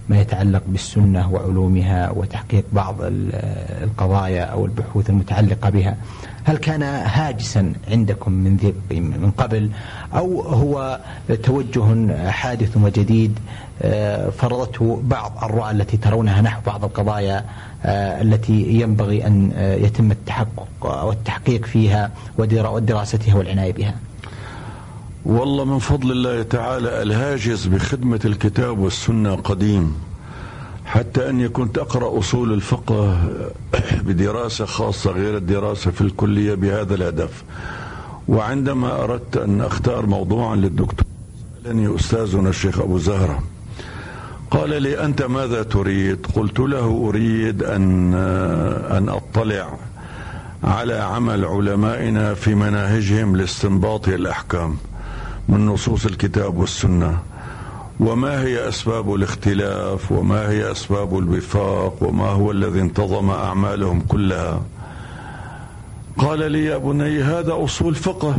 ما 0.09 0.21
يتعلق 0.21 0.63
بالسنة 0.67 1.33
وعلومها 1.33 2.09
وتحقيق 2.11 2.63
بعض 2.73 2.95
القضايا 3.01 4.43
أو 4.43 4.65
البحوث 4.65 5.09
المتعلقة 5.09 5.69
بها 5.69 5.97
هل 6.47 6.57
كان 6.57 6.83
هاجسا 6.83 7.73
عندكم 7.91 8.31
من 8.31 8.73
من 8.91 9.31
قبل؟ 9.37 9.69
أو 10.13 10.41
هو 10.41 10.99
توجه 11.43 12.29
حادث 12.29 12.77
وجديد 12.77 13.39
فرضته 14.37 15.01
بعض 15.03 15.43
الرؤى 15.43 15.71
التي 15.71 15.97
ترونها 15.97 16.41
نحو 16.41 16.61
بعض 16.65 16.85
القضايا 16.85 17.45
آه، 17.85 18.21
التي 18.21 18.53
ينبغي 18.53 19.27
أن 19.27 19.51
آه، 19.55 19.75
يتم 19.75 20.11
التحقق 20.11 21.05
والتحقيق 21.05 21.65
فيها 21.65 22.11
ودراستها 22.37 23.35
والعناية 23.35 23.73
بها؟ 23.73 23.95
والله 25.25 25.65
من 25.65 25.79
فضل 25.79 26.11
الله 26.11 26.43
تعالى 26.43 27.01
الهاجس 27.01 27.65
بخدمة 27.65 28.19
الكتاب 28.25 28.79
والسنة 28.79 29.35
قديم 29.35 30.06
حتى 30.87 31.29
أني 31.29 31.49
كنت 31.49 31.77
أقرأ 31.77 32.19
أصول 32.19 32.53
الفقه 32.53 33.17
بدراسة 34.07 34.65
خاصة 34.65 35.11
غير 35.11 35.37
الدراسة 35.37 35.91
في 35.91 36.01
الكلية 36.01 36.53
بهذا 36.53 36.95
الهدف. 36.95 37.43
وعندما 38.27 39.03
أردت 39.03 39.37
أن 39.37 39.61
أختار 39.61 40.05
موضوعا 40.05 40.55
للدكتور 40.55 41.07
سألني 41.67 41.95
أستاذنا 41.95 42.49
الشيخ 42.49 42.79
أبو 42.79 42.97
زهرة 42.97 43.43
قال 44.51 44.81
لي 44.81 45.05
أنت 45.05 45.21
ماذا 45.21 45.63
تريد؟ 45.63 46.25
قلت 46.35 46.59
له 46.59 47.07
أريد 47.09 47.63
أن, 47.63 48.13
أن 48.91 49.09
أطلع 49.09 49.77
على 50.63 50.93
عمل 50.93 51.45
علمائنا 51.45 52.33
في 52.33 52.55
مناهجهم 52.55 53.35
لاستنباط 53.35 54.07
الأحكام 54.07 54.77
من 55.49 55.65
نصوص 55.65 56.05
الكتاب 56.05 56.57
والسنة. 56.57 57.19
وما 57.99 58.41
هي 58.41 58.69
أسباب 58.69 59.13
الاختلاف 59.13 60.11
وما 60.11 60.49
هي 60.49 60.71
أسباب 60.71 61.17
الوفاق 61.17 62.03
وما 62.03 62.29
هو 62.29 62.51
الذي 62.51 62.81
انتظم 62.81 63.29
أعمالهم 63.29 63.99
كلها؟ 64.07 64.61
قال 66.17 66.51
لي 66.51 66.65
يا 66.65 66.77
بني 66.77 67.23
هذا 67.23 67.53
أصول 67.63 67.95
فقه. 67.95 68.35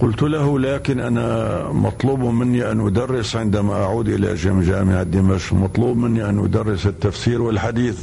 قلت 0.00 0.22
له 0.22 0.58
لكن 0.58 1.00
أنا 1.00 1.68
مطلوب 1.72 2.20
مني 2.20 2.72
أن 2.72 2.86
أدرس 2.86 3.36
عندما 3.36 3.74
أعود 3.74 4.08
إلى 4.08 4.34
جامعة 4.34 5.02
دمشق 5.02 5.54
مطلوب 5.54 5.96
مني 5.96 6.28
أن 6.28 6.38
أدرس 6.38 6.86
التفسير 6.86 7.42
والحديث. 7.42 8.02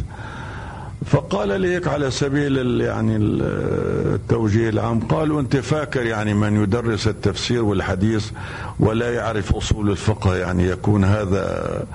فقال 1.06 1.62
لي 1.62 1.76
هيك 1.76 1.88
على 1.88 2.12
سبيل 2.12 2.82
يعني 2.82 3.18
التوجيه 3.18 4.70
العام 4.70 5.00
قال 5.00 5.32
وانت 5.32 5.58
فاكر 5.58 6.06
يعني 6.06 6.34
من 6.34 6.64
يدرس 6.64 7.08
التفسير 7.08 7.64
والحديث 7.64 8.32
ولا 8.80 9.14
يعرف 9.14 9.56
أصول 9.56 9.90
الفقه 9.90 10.36
يعني 10.36 10.68
يكون 10.68 11.04
هذا 11.04 11.86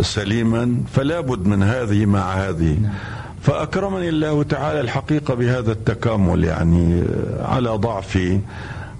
سليما 0.00 0.76
فلا 0.92 1.20
بد 1.20 1.46
من 1.46 1.62
هذه 1.62 2.06
مع 2.06 2.32
هذه. 2.32 2.78
فأكرمني 3.42 4.08
الله 4.08 4.42
تعالى 4.42 4.80
الحقيقة 4.80 5.34
بهذا 5.34 5.72
التكامل 5.72 6.44
يعني 6.44 7.04
على 7.40 7.70
ضعفي 7.70 8.40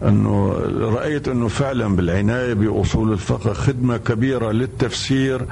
أنه 0.03 0.53
رأيت 0.81 1.29
أنه 1.29 1.49
فعلا 1.49 1.97
بالعناية 1.97 2.55
بأصول 2.55 3.13
الفقه 3.13 3.53
خدمة 3.53 3.97
كبيرة 3.97 4.51
للتفسير 4.51 5.47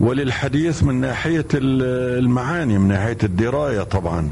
وللحديث 0.00 0.82
من 0.82 0.94
ناحية 1.00 1.46
المعاني 1.54 2.78
من 2.78 2.88
ناحية 2.88 3.18
الدراية 3.24 3.82
طبعا 3.82 4.28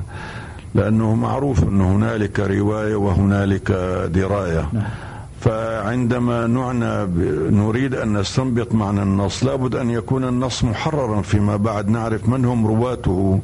لأنه 0.74 1.14
معروف 1.14 1.62
انه 1.62 1.96
هنالك 1.96 2.40
رواية 2.40 2.94
وهنالك 2.96 3.70
دراية. 4.14 4.68
نعم. 4.72 4.84
فعندما 5.40 6.46
نعنى 6.46 7.06
نريد 7.56 7.94
أن 7.94 8.18
نستنبط 8.18 8.74
معنى 8.74 9.02
النص 9.02 9.44
لابد 9.44 9.74
أن 9.74 9.90
يكون 9.90 10.24
النص 10.24 10.64
محررا 10.64 11.22
فيما 11.22 11.56
بعد 11.56 11.88
نعرف 11.88 12.28
من 12.28 12.44
هم 12.44 12.66
رواته 12.66 13.40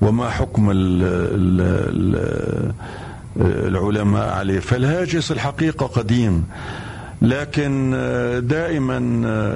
وما 0.00 0.30
حكم 0.30 0.70
ال 0.70 1.02
ال 1.02 1.60
ال 1.96 2.72
العلماء 3.68 4.28
عليه. 4.28 4.60
فالهاجس 4.60 5.32
الحقيقة 5.32 5.86
قديم. 5.86 6.44
لكن 7.22 7.90
دائما 8.42 8.98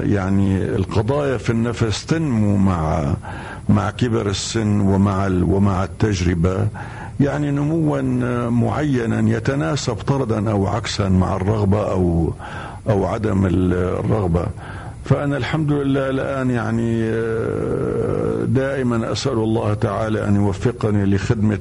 يعني 0.04 0.64
القضايا 0.64 1.36
في 1.36 1.50
النفس 1.50 2.06
تنمو 2.06 2.56
مع 2.56 3.14
مع 3.68 3.90
كبر 3.90 4.26
السن 4.30 4.80
ومع 4.80 5.26
ومع 5.26 5.84
التجربة. 5.84 6.68
يعني 7.20 7.50
نموا 7.50 8.00
معينا 8.50 9.36
يتناسب 9.36 9.94
طردا 9.94 10.50
أو 10.50 10.66
عكسا 10.66 11.08
مع 11.08 11.36
الرغبة 11.36 11.90
أو 11.90 12.32
أو 12.88 13.06
عدم 13.06 13.46
الرغبة. 13.46 14.46
فأنا 15.04 15.36
الحمد 15.36 15.72
لله 15.72 16.10
الآن 16.10 16.50
يعني 16.50 17.10
دائما 18.46 19.12
أسأل 19.12 19.32
الله 19.32 19.74
تعالى 19.74 20.28
أن 20.28 20.36
يوفقني 20.36 21.06
لخدمة 21.06 21.58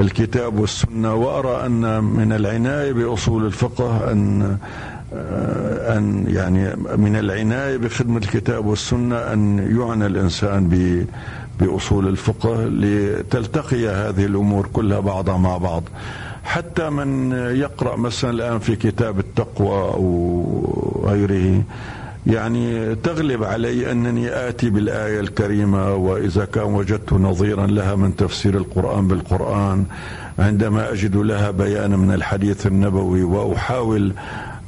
الكتاب 0.00 0.58
والسنة 0.58 1.14
وأرى 1.14 1.66
أن 1.66 2.04
من 2.04 2.32
العناية 2.32 2.92
بأصول 2.92 3.46
الفقه 3.46 4.12
أن 4.12 4.56
آه، 5.14 5.98
أن 5.98 6.24
يعني 6.28 6.76
من 6.96 7.16
العناية 7.16 7.76
بخدمة 7.76 8.16
الكتاب 8.18 8.66
والسنة 8.66 9.16
أن 9.16 9.58
يعنى 9.78 10.06
الإنسان 10.06 10.68
بأصول 11.60 12.08
الفقه 12.08 12.64
لتلتقي 12.64 13.88
هذه 13.88 14.24
الأمور 14.24 14.68
كلها 14.72 15.00
بعضها 15.00 15.36
مع 15.36 15.56
بعض. 15.56 15.82
حتى 16.44 16.90
من 16.90 17.32
يقرأ 17.32 17.96
مثلا 17.96 18.30
الآن 18.30 18.58
في 18.58 18.76
كتاب 18.76 19.18
التقوى 19.18 19.68
أو 19.94 21.04
غيره 21.06 21.62
يعني 22.26 22.94
تغلب 22.94 23.44
علي 23.44 23.92
أنني 23.92 24.48
آتي 24.48 24.70
بالآية 24.70 25.20
الكريمة 25.20 25.94
وإذا 25.94 26.44
كان 26.44 26.64
وجدت 26.64 27.12
نظيرا 27.12 27.66
لها 27.66 27.94
من 27.94 28.16
تفسير 28.16 28.56
القرآن 28.56 29.08
بالقرآن 29.08 29.84
عندما 30.38 30.92
أجد 30.92 31.16
لها 31.16 31.50
بيانا 31.50 31.96
من 31.96 32.14
الحديث 32.14 32.66
النبوي 32.66 33.22
وأحاول 33.22 34.12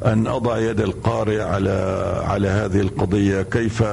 أن 0.06 0.26
أضع 0.26 0.58
يد 0.58 0.80
القارئ 0.80 1.40
على 1.40 2.04
على 2.26 2.48
هذه 2.48 2.80
القضية 2.80 3.42
كيف 3.42 3.84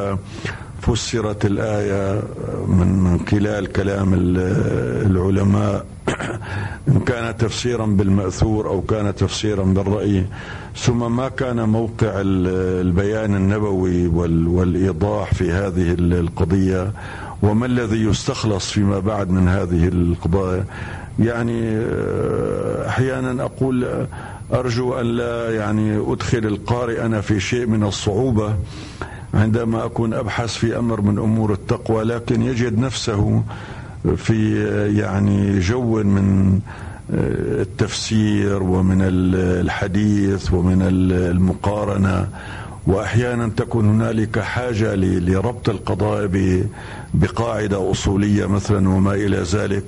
فسرت 0.82 1.46
الآية 1.46 2.22
من 2.68 3.20
خلال 3.32 3.72
كلام 3.72 4.14
العلماء. 4.14 5.86
إن 6.88 7.00
كان 7.00 7.38
تفسيرا 7.38 7.86
بالمأثور 7.86 8.68
أو 8.68 8.82
كان 8.82 9.16
تفسيرا 9.16 9.64
بالرأي. 9.64 10.26
ثم 10.76 11.16
ما 11.16 11.30
كان 11.30 11.70
موقع 11.70 12.12
البيان 12.16 13.36
النبوي 13.36 14.08
والإيضاح 14.48 15.34
في 15.34 15.52
هذه 15.52 15.96
القضية. 16.00 16.92
وما 17.42 17.66
الذي 17.66 18.04
يستخلص 18.04 18.72
فيما 18.72 19.00
بعد 19.00 19.30
من 19.30 19.48
هذه 19.48 19.88
القضايا؟ 19.88 20.66
يعني 21.20 21.62
آه، 21.64 22.88
أحيانا 22.88 23.44
أقول 23.44 24.06
أرجو 24.54 24.94
أن 24.94 25.06
لا 25.06 25.56
يعني 25.56 26.12
أدخل 26.12 26.38
القارئ 26.38 27.06
أنا 27.06 27.22
في 27.22 27.40
شيء 27.40 27.66
من 27.66 27.84
الصعوبة. 27.84 28.56
عندما 29.34 29.86
أكون 29.86 30.14
أبحث 30.14 30.54
في 30.54 30.78
أمر 30.78 31.02
من 31.02 31.18
أمور 31.18 31.54
التقوى 31.54 32.04
لكن 32.04 32.42
يجد 32.42 32.80
نفسه 32.80 33.44
في 34.16 34.66
يعني 34.98 35.60
جو 35.60 36.04
من 36.04 36.60
التفسير 37.14 38.64
ومن 38.64 38.98
الحديث 39.36 40.54
ومن 40.54 40.82
المقارنة. 41.12 42.28
وأحيانا 42.88 43.52
تكون 43.58 43.90
هنالك 43.90 44.40
حاجة 44.40 44.96
لربط 44.96 45.70
القضايا 45.70 46.66
بقاعدة 47.14 47.92
أصولية 47.92 48.46
مثلا 48.46 48.90
وما 48.90 49.14
إلى 49.14 49.38
ذلك. 49.38 49.84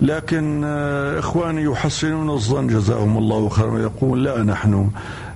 لكن 0.00 0.62
آه، 0.64 1.18
إخواني 1.18 1.62
يحسنون 1.62 2.30
الظن 2.30 2.66
جزاهم 2.66 3.18
الله 3.18 3.48
خيرا 3.48 3.78
يقول 3.78 4.24
لا 4.24 4.42
نحن 4.42 4.90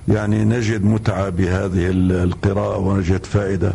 يعني 0.07 0.45
نجد 0.45 0.85
متعة 0.85 1.29
بهذه 1.29 1.89
القراءة 1.93 2.77
ونجد 2.77 3.25
فائدة. 3.25 3.73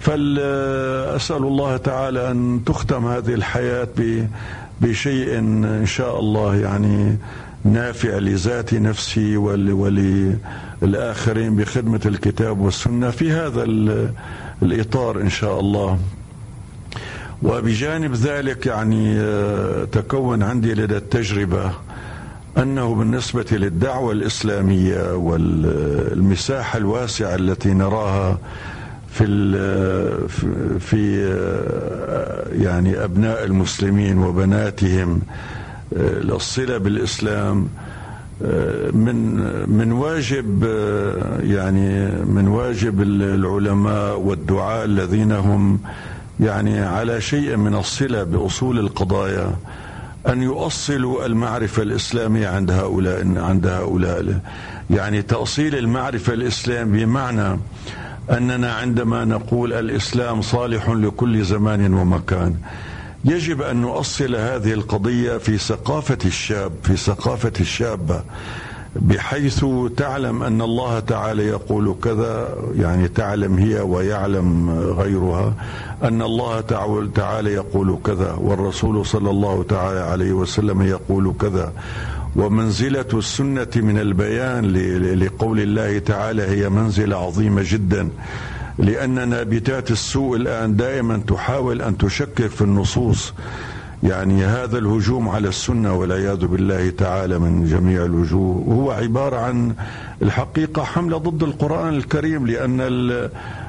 فاسال 0.00 1.36
الله 1.36 1.76
تعالى 1.76 2.30
أن 2.30 2.60
تختم 2.66 3.06
هذه 3.06 3.34
الحياة 3.34 3.88
بشيء 4.80 5.38
إن 5.38 5.82
شاء 5.86 6.20
الله 6.20 6.56
يعني 6.56 7.16
نافع 7.64 8.18
لذات 8.18 8.74
نفسي 8.74 9.36
وللآخرين 10.82 11.56
بخدمة 11.56 12.00
الكتاب 12.06 12.60
والسنة 12.60 13.10
في 13.10 13.32
هذا 13.32 13.64
الإطار 14.62 15.20
إن 15.20 15.30
شاء 15.30 15.60
الله. 15.60 15.98
وبجانب 17.42 18.14
ذلك 18.14 18.66
يعني 18.66 19.20
آه، 19.20 19.84
تكون 19.84 20.42
عندي 20.42 20.74
لدى 20.74 20.96
التجربة 20.96 21.70
أنه 22.58 22.94
بالنسبة 22.94 23.46
للدعوة 23.52 24.12
الإسلامية 24.12 25.14
والمساحة 25.16 26.76
الواسعة 26.76 27.34
التي 27.34 27.74
نراها 27.74 28.38
في 29.10 29.24
في 30.80 31.24
آه، 31.32 32.62
يعني 32.62 33.04
أبناء 33.04 33.44
المسلمين 33.44 34.18
وبناتهم 34.18 35.20
الصلة 35.96 36.78
بالإسلام 36.78 37.68
من 38.92 39.16
من 39.70 39.92
واجب 39.92 40.64
يعني 41.42 42.08
من 42.24 42.48
واجب 42.48 43.02
العلماء 43.02 44.18
والدعاء 44.20 44.84
الذين 44.84 45.32
هم 45.32 45.80
يعني 46.40 46.80
على 46.80 47.20
شيء 47.20 47.56
من 47.56 47.74
الصلة 47.74 48.22
بأصول 48.22 48.78
القضايا. 48.78 49.50
أن 50.28 50.42
يؤصلوا 50.42 51.26
المعرفة 51.26 51.82
الإسلامية 51.82 52.48
عند 52.48 52.70
هؤلاء 52.70 53.38
عند 53.38 53.66
هؤلاء. 53.66 54.40
يعني 54.90 55.22
تأصيل 55.22 55.76
المعرفة 55.76 56.32
الإسلام 56.32 56.92
بمعنى 56.92 57.58
أننا 58.30 58.72
عندما 58.72 59.24
نقول 59.24 59.72
الإسلام 59.72 60.42
صالح 60.42 60.88
لكل 60.90 61.44
زمان 61.44 61.94
ومكان. 61.94 62.54
يجب 63.24 63.62
أن 63.62 63.76
نؤصل 63.76 64.36
هذه 64.36 64.72
القضية 64.72 65.38
في 65.38 65.58
ثقافة 65.58 66.18
الشاب 66.24 66.72
في 66.82 66.96
ثقافة 66.96 67.52
الشابة. 67.60 68.22
بحيث 68.96 69.64
تعلم 69.96 70.42
أن 70.42 70.62
الله 70.62 71.00
تعالى 71.00 71.46
يقول 71.46 71.94
كذا 72.02 72.54
يعني 72.76 73.08
تعلم 73.08 73.58
هي 73.58 73.80
ويعلم 73.80 74.70
غيرها 74.70 75.54
أن 76.02 76.22
الله 76.22 76.60
تعالى 77.14 77.52
يقول 77.52 77.98
كذا 78.04 78.32
والرسول 78.32 79.06
صلى 79.06 79.30
الله 79.30 79.62
تعالى 79.62 80.00
عليه 80.00 80.32
وسلم 80.32 80.82
يقول 80.82 81.34
كذا. 81.40 81.72
ومنزلة 82.36 83.08
السنة 83.14 83.68
من 83.76 83.98
البيان 83.98 84.72
لقول 85.24 85.60
الله 85.60 85.98
تعالى 85.98 86.42
هي 86.42 86.68
منزلة 86.68 87.16
عظيمة 87.16 87.62
جدا. 87.64 88.08
لأن 88.78 89.28
نابتات 89.28 89.90
السوء 89.90 90.36
الآن 90.36 90.76
دائما 90.76 91.22
تحاول 91.26 91.82
أن 91.82 91.98
تشكك 91.98 92.46
في 92.46 92.62
النصوص. 92.62 93.32
يعني 94.04 94.44
هذا 94.44 94.78
الهجوم 94.78 95.28
على 95.28 95.48
السنة 95.48 95.94
والعياذ 95.94 96.46
بالله 96.46 96.90
تعالى 96.90 97.38
من 97.38 97.64
جميع 97.66 98.04
الوجوه. 98.04 98.64
هو 98.68 98.90
عبارة 98.90 99.36
عن 99.36 99.74
الحقيقة 100.22 100.84
حملة 100.84 101.18
ضد 101.18 101.42
القرآن 101.42 101.94
الكريم 101.94 102.46
لأن 102.46 102.78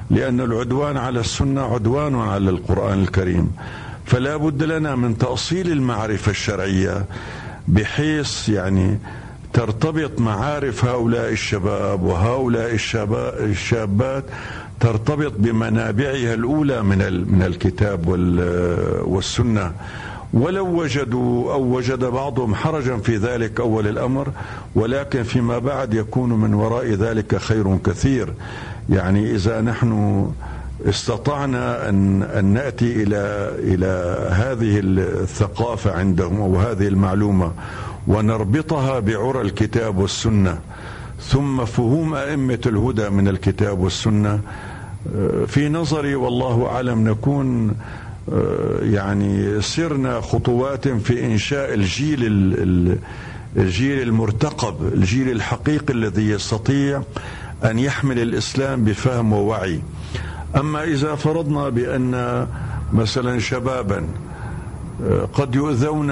لأن 0.10 0.42
العدوان 0.42 0.98
على 0.98 1.20
السنة 1.20 1.62
عدوان 1.62 2.16
على 2.16 2.50
القرآن 2.50 3.00
الكريم. 3.02 3.52
فلا 4.06 4.38
بد 4.38 4.64
لنا 4.64 4.96
من 4.96 5.18
تأصيل 5.18 5.72
المعرفة 5.72 6.32
الشرعية 6.32 7.06
بحيث 7.68 8.50
يعني 8.50 9.00
ترتبط 9.54 10.20
معارف 10.22 10.86
هؤلاء 10.86 11.32
الشباب 11.32 12.04
وهؤلاء 12.04 12.78
الشابات 13.40 14.24
ترتبط 14.80 15.34
بمنابعها 15.38 16.34
الأولى 16.34 16.84
من 16.84 16.98
من 17.32 17.44
الكتاب 17.46 18.08
والسنة. 19.08 19.72
ولو 20.34 20.82
وجدوا 20.82 21.54
أو 21.54 21.62
وجد 21.62 22.06
بعضهم 22.06 22.56
حرجا 22.56 22.98
في 22.98 23.18
ذلك 23.18 23.60
أول 23.60 23.88
الأمر 23.88 24.28
ولكن 24.76 25.24
فيما 25.24 25.60
بعد 25.60 25.94
يكون 25.94 26.30
من 26.30 26.54
وراء 26.54 26.86
ذلك 26.86 27.36
خير 27.38 27.78
كثير. 27.78 28.34
يعني 28.90 29.36
إذا 29.36 29.62
نحن 29.62 30.26
استطعنا 30.86 31.90
أن 31.90 32.24
أن 32.24 32.46
نأتي 32.46 33.04
إلى 33.04 33.52
إلى 33.60 34.18
هذه 34.32 34.80
الثقافة 34.84 35.92
عندهم 35.92 36.42
أو 36.42 36.60
هذه 36.60 36.88
المعلومة 36.88 37.52
ونربطها 38.08 39.00
بعرى 39.00 39.42
الكتاب 39.42 39.98
والسنة 39.98 40.60
ثم 41.22 41.66
فهوم 41.66 42.16
أئمة 42.16 42.60
الهدى 42.66 43.10
من 43.10 43.28
الكتاب 43.28 43.80
والسنة 43.80 44.40
آه، 45.16 45.46
في 45.46 45.70
نظري 45.70 46.16
والله 46.16 46.68
أعلم 46.68 47.10
نكون 47.10 47.76
يعني 48.82 49.62
سرنا 49.62 50.22
خطوات 50.22 50.88
في 50.88 51.26
إنشاء 51.26 51.74
الجيل 51.74 52.20
الجيل 53.58 54.02
المرتقب 54.02 54.94
الجيل 54.94 55.30
الحقيقي 55.32 55.94
الذي 55.94 56.30
يستطيع 56.30 57.02
أن 57.64 57.80
يحمل 57.80 58.20
الإسلام 58.20 58.84
بفهم 58.84 59.34
ووعي. 59.34 59.80
أما 60.56 60.84
إذا 60.84 61.16
فرضنا 61.16 61.70
بأن 61.70 62.48
مثلا 62.94 63.40
شبابا 63.40 64.08
آه، 65.04 65.28
قد 65.34 65.56
يؤذون 65.56 66.08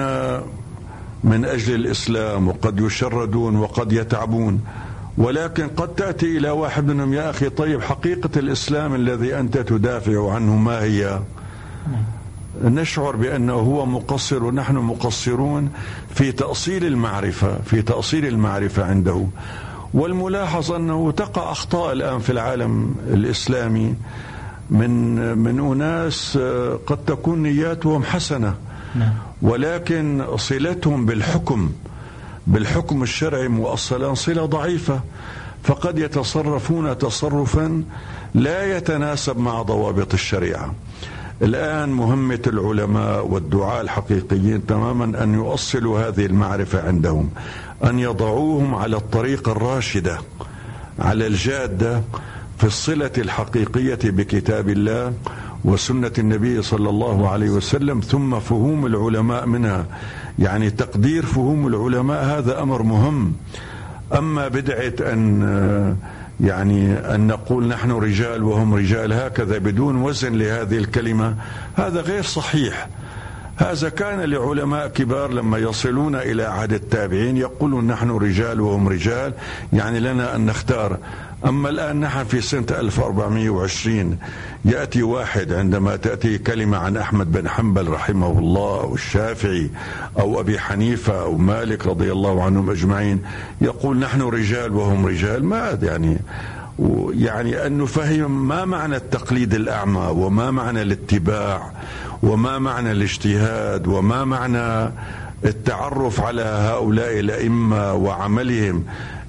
من 1.24 1.44
أجل 1.44 1.74
الإسلام 1.74 2.48
وقد 2.48 2.80
يشردون 2.80 3.56
وقد 3.56 3.92
يتعبون 3.92 4.60
ولكن 5.18 5.68
قد 5.68 5.88
تأتي 5.88 6.38
إلى 6.38 6.50
واحد 6.50 6.86
منهم 6.86 7.14
يا 7.14 7.30
أخي 7.30 7.48
طيب 7.48 7.82
حقيقة 7.82 8.30
الإسلام 8.36 8.94
الذي 8.94 9.38
أنت 9.40 9.58
تدافع 9.58 10.32
عنه 10.32 10.56
ما 10.56 10.82
هي؟ 10.82 11.20
نشعر 12.64 13.16
بأنه 13.16 13.52
هو 13.52 13.86
مقصر 13.86 14.44
ونحن 14.44 14.76
مقصرون 14.76 15.70
في 16.14 16.32
تأصيل 16.32 16.84
المعرفة 16.84 17.58
في 17.64 17.82
تأصيل 17.82 18.26
المعرفة 18.26 18.84
عنده. 18.84 19.26
والملاحظ 19.94 20.72
أنه 20.72 21.10
تقع 21.10 21.52
أخطاء 21.52 21.92
الآن 21.92 22.18
في 22.18 22.32
العالم 22.32 22.94
الإسلامي 23.10 23.94
من 24.70 25.14
من 25.38 25.60
أناس 25.72 26.38
قد 26.86 26.98
تكون 27.06 27.42
نياتهم 27.42 28.02
حسنة. 28.02 28.54
نعم. 28.94 29.12
ولكن 29.42 30.24
صلتهم 30.36 31.06
بالحكم 31.06 31.72
بالحكم 32.46 33.02
الشرعي 33.02 33.48
مؤصلا 33.48 34.14
صلة 34.14 34.46
ضعيفة. 34.46 35.00
فقد 35.62 35.98
يتصرفون 35.98 36.98
تصرفا 36.98 37.84
لا 38.34 38.76
يتناسب 38.76 39.38
مع 39.38 39.62
ضوابط 39.62 40.14
الشريعة. 40.14 40.74
الآن 41.42 41.88
مهمة 41.88 42.40
العلماء 42.46 43.26
والدعاء 43.26 43.80
الحقيقيين 43.80 44.66
تماما 44.66 45.22
أن 45.22 45.34
يؤصلوا 45.34 46.08
هذه 46.08 46.26
المعرفة 46.26 46.88
عندهم 46.88 47.30
أن 47.84 47.98
يضعوهم 47.98 48.74
على 48.74 48.96
الطريق 48.96 49.48
الراشدة 49.48 50.18
على 50.98 51.26
الجادة 51.26 52.02
في 52.58 52.64
الصلة 52.64 53.10
الحقيقية 53.18 53.98
بكتاب 54.04 54.68
الله 54.68 55.12
وسنة 55.64 56.12
النبي 56.18 56.62
صلى 56.62 56.90
الله 56.90 57.28
عليه 57.28 57.50
وسلم 57.50 58.00
ثم 58.00 58.40
فهوم 58.40 58.86
العلماء 58.86 59.46
منها. 59.46 59.86
يعني 60.38 60.70
تقدير 60.70 61.26
فهوم 61.26 61.66
العلماء 61.66 62.24
هذا 62.24 62.62
أمر 62.62 62.82
مهم. 62.82 63.32
أما 64.18 64.48
بدعة 64.48 65.12
أن 65.12 65.96
يعني 66.40 66.92
أن 66.92 67.26
نقول 67.26 67.68
نحن 67.68 67.90
رجال 67.90 68.42
وهم 68.42 68.74
رجال 68.74 69.12
هكذا 69.12 69.58
بدون 69.58 69.96
وزن 69.96 70.34
لهذه 70.34 70.76
الكلمة 70.78 71.36
هذا 71.76 72.00
غير 72.00 72.22
صحيح. 72.22 72.88
هذا 73.56 73.88
كان 73.88 74.20
لعلماء 74.20 74.88
كبار 74.88 75.32
لما 75.32 75.58
يصلون 75.58 76.14
إلى 76.14 76.42
عهد 76.42 76.72
التابعين 76.72 77.36
يقولون 77.36 77.86
نحن 77.86 78.10
رجال 78.10 78.60
وهم 78.60 78.88
رجال 78.88 79.32
يعني 79.72 80.00
لنا 80.00 80.36
أن 80.36 80.46
نختار. 80.46 80.98
أما 81.46 81.68
الآن 81.68 82.00
نحن 82.00 82.24
في 82.24 82.40
سنة 82.40 82.66
1420 82.70 84.18
يأتي 84.64 85.02
واحد 85.02 85.52
عندما 85.52 85.96
تأتي 85.96 86.38
كلمة 86.38 86.78
عن 86.78 86.96
أحمد 86.96 87.32
بن 87.32 87.48
حنبل 87.48 87.88
رحمه 87.88 88.38
الله 88.38 88.80
أو 88.80 88.94
الشافعي 88.94 89.70
أو 90.18 90.40
أبي 90.40 90.58
حنيفة 90.58 91.22
أو 91.22 91.36
مالك 91.36 91.86
رضي 91.86 92.12
الله 92.12 92.42
عنهم 92.42 92.70
أجمعين 92.70 93.22
يقول 93.60 93.98
نحن 93.98 94.22
رجال 94.22 94.72
وهم 94.72 95.06
رجال. 95.06 95.44
ما 95.44 95.78
يعني؟ 95.82 96.18
يعني 97.10 97.66
أن 97.66 97.78
نفهم 97.78 98.48
ما 98.48 98.64
معنى 98.64 98.96
التقليد 98.96 99.54
الأعمى 99.54 100.06
وما 100.10 100.50
معنى 100.50 100.82
الاتباع 100.82 101.70
وما 102.22 102.58
معنى 102.58 102.92
الاجتهاد 102.92 103.86
وما 103.86 104.24
معنى 104.24 104.92
التعرف 105.44 106.20
على 106.20 106.42
هؤلاء 106.42 107.20
الأئمة 107.20 107.94
وعملهم؟ 107.94 108.84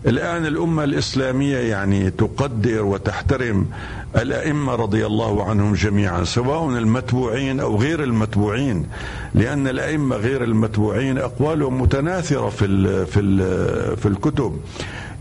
الآن 0.08 0.46
الأمة 0.46 0.84
الإسلامية 0.84 1.58
يعني 1.58 2.12
تقدر 2.12 2.84
وتحترم 2.86 3.66
الأئمة 4.16 4.76
رضي 4.76 5.06
الله 5.06 5.50
عنهم 5.50 5.74
جميعا 5.74 6.24
سواء 6.24 6.70
المتبوعين 6.70 7.60
أو 7.60 7.78
غير 7.78 8.04
المتبوعين 8.04 8.86
لأن 9.36 9.68
الأئمة 9.68 10.16
غير 10.16 10.44
المتبوعين 10.44 11.18
أقوالهم 11.18 11.82
متناثرة 11.82 12.50
في 12.50 12.66
ال 12.66 13.06
في 13.06 13.20
ال 13.20 13.98
في 13.98 14.06
الكتب. 14.08 14.58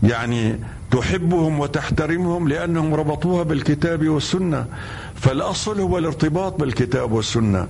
يعني 0.03 0.59
تحبهم 0.91 1.59
وتحترمهم 1.59 2.47
لأنهم 2.47 2.93
ربطوها 2.93 3.43
بالكتاب 3.43 4.07
والسنة. 4.09 4.65
فالأصل 5.15 5.79
هو 5.79 5.97
الارتباط 5.97 6.59
بالكتاب 6.59 7.11
والسنة. 7.11 7.67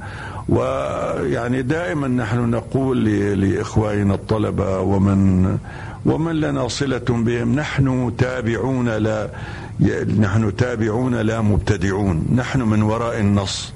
ويعني 0.50 1.62
دائما 1.62 2.08
نحن 2.08 2.50
نقول 2.50 3.06
لإخواننا 3.42 4.14
الطلبة 4.14 4.80
ومن 4.80 5.58
ومن 6.06 6.36
لنا 6.36 6.68
صلة 6.68 7.06
بهم 7.10 7.56
نحن 7.56 8.14
تابعون 8.18 8.90
لا 8.90 9.30
نحن 10.20 10.56
تابعون 10.56 11.16
لا 11.16 11.42
مبتدعون. 11.42 12.26
نحن 12.36 12.62
من 12.62 12.82
وراء 12.82 13.20
النص. 13.20 13.74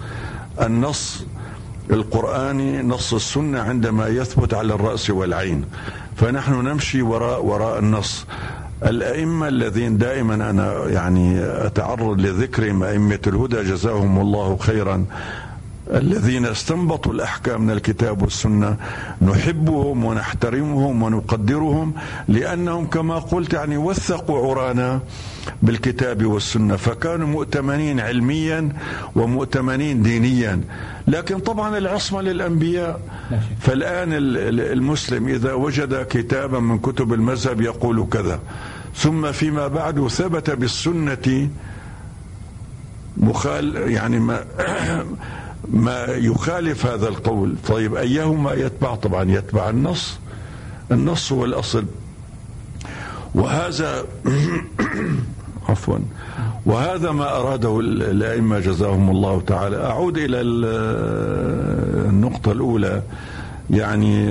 النص 0.62 1.26
القرآني 1.92 2.82
نص 2.82 3.14
السنة 3.14 3.60
عندما 3.60 4.08
يثبت 4.08 4.54
على 4.54 4.74
الرأس 4.74 5.10
والعين. 5.10 5.66
فنحن 6.16 6.54
نمشي 6.54 7.02
وراء 7.02 7.46
وراء 7.46 7.80
النص. 7.80 8.26
الأئمة 8.84 9.48
الذين 9.48 9.98
دائما 9.98 10.36
أنا 10.50 10.88
يعني 10.88 11.40
أتعرض 11.40 12.20
لذكرهم 12.20 12.84
أئمة 12.84 13.20
الهدى 13.28 13.64
جزاهم 13.64 14.20
الله 14.20 14.58
خيرا. 14.58 15.06
الذين 15.94 16.46
استنبطوا 16.46 17.14
الأحكام 17.14 17.62
من 17.62 17.72
الكتاب 17.72 18.22
والسنة 18.22 18.78
نحبهم 19.22 20.06
ونحترمهم 20.06 21.04
ونقدرهم 21.04 21.94
لأنهم 22.28 22.88
كما 22.88 23.20
قلت 23.20 23.54
يعني 23.54 23.78
وثقوا 23.78 24.50
عرانا 24.52 25.00
بالكتاب 25.64 26.26
والسنة 26.26 26.76
فكانوا 26.76 27.28
مؤتمنين 27.28 28.00
علميا 28.00 28.70
ومؤتمنين 29.16 30.02
دينيا. 30.04 30.62
لكن 31.08 31.40
طبعا 31.40 31.78
العصمة 31.78 32.22
للأنبياء. 32.22 33.02
فالآن 33.60 34.10
المسلم 34.14 35.28
إذا 35.28 35.54
وجد 35.54 36.06
كتابا 36.10 36.60
من 36.60 36.80
كتب 36.80 37.14
المذهب 37.14 37.62
يقول 37.62 38.08
كذا. 38.12 38.40
ثم 38.96 39.32
فيما 39.32 39.68
بعد 39.68 40.08
ثبت 40.08 40.50
بالسنة 40.50 41.50
مخال 43.18 43.92
يعني 43.92 44.20
ما 44.20 44.46
ما 45.70 46.06
يخالف 46.06 46.86
هذا 46.86 47.08
القول. 47.08 47.56
طيب 47.68 47.96
أيهما 47.96 48.54
يتبع؟ 48.54 48.96
طبعا 48.96 49.32
يتبع 49.32 49.70
النص. 49.70 50.20
النص 50.92 51.32
هو 51.32 51.46
الأصل. 51.46 51.86
وهذا 53.36 54.04
عفوا. 55.70 55.98
وهذا 56.66 57.12
ما 57.12 57.38
أراده 57.38 57.80
الأئمة 57.80 58.60
جزاهم 58.60 59.10
الله 59.10 59.42
تعالى. 59.42 59.86
أعود 59.86 60.18
إلى 60.18 60.42
النقطة 62.10 62.52
الأولى. 62.52 63.02
يعني 63.70 64.30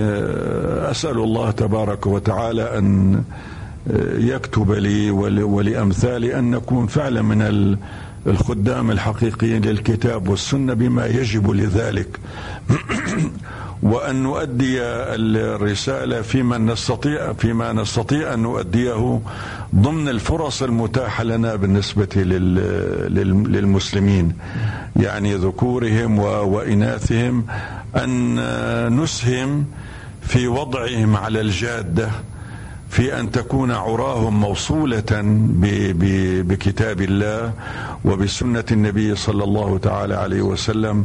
أسأل 0.90 1.18
الله 1.18 1.50
تبارك 1.50 2.06
وتعالى 2.06 2.78
أن 2.78 3.22
يكتب 4.18 4.72
لي 4.72 5.10
ولأمثالي 5.10 6.38
أن 6.38 6.50
نكون 6.50 6.86
فعلا 6.86 7.22
من 7.22 7.76
الخدام 8.26 8.90
الحقيقيين 8.90 9.62
للكتاب 9.62 10.28
والسنة 10.28 10.74
بما 10.74 11.06
يجب 11.06 11.50
لذلك. 11.50 12.18
وأن 13.82 14.22
نؤدي 14.22 14.82
الرسالة 14.82 16.22
فيما 16.22 16.58
نستطيع 16.58 17.32
فيما 17.32 17.72
نستطيع 17.72 18.34
أن 18.34 18.38
نؤديه 18.38 19.20
ضمن 19.74 20.08
الفرص 20.08 20.62
المتاحة 20.62 21.24
لنا 21.24 21.54
بالنسبة 21.54 22.22
للمسلمين. 23.48 24.32
يعني 24.96 25.34
ذكورهم 25.34 26.18
وإناثهم 26.18 27.44
أن 27.96 29.02
نسهم 29.02 29.64
في 30.22 30.48
وضعهم 30.48 31.16
على 31.16 31.40
الجادة. 31.40 32.10
في 32.90 33.20
أن 33.20 33.30
تكون 33.30 33.70
عراهم 33.70 34.40
موصولة 34.40 35.04
بكتاب 36.42 37.00
الله 37.00 37.52
وبسنة 38.04 38.64
النبي 38.72 39.14
صلى 39.16 39.44
الله 39.44 39.78
تعالى 39.78 40.14
عليه 40.14 40.42
وسلم 40.42 41.04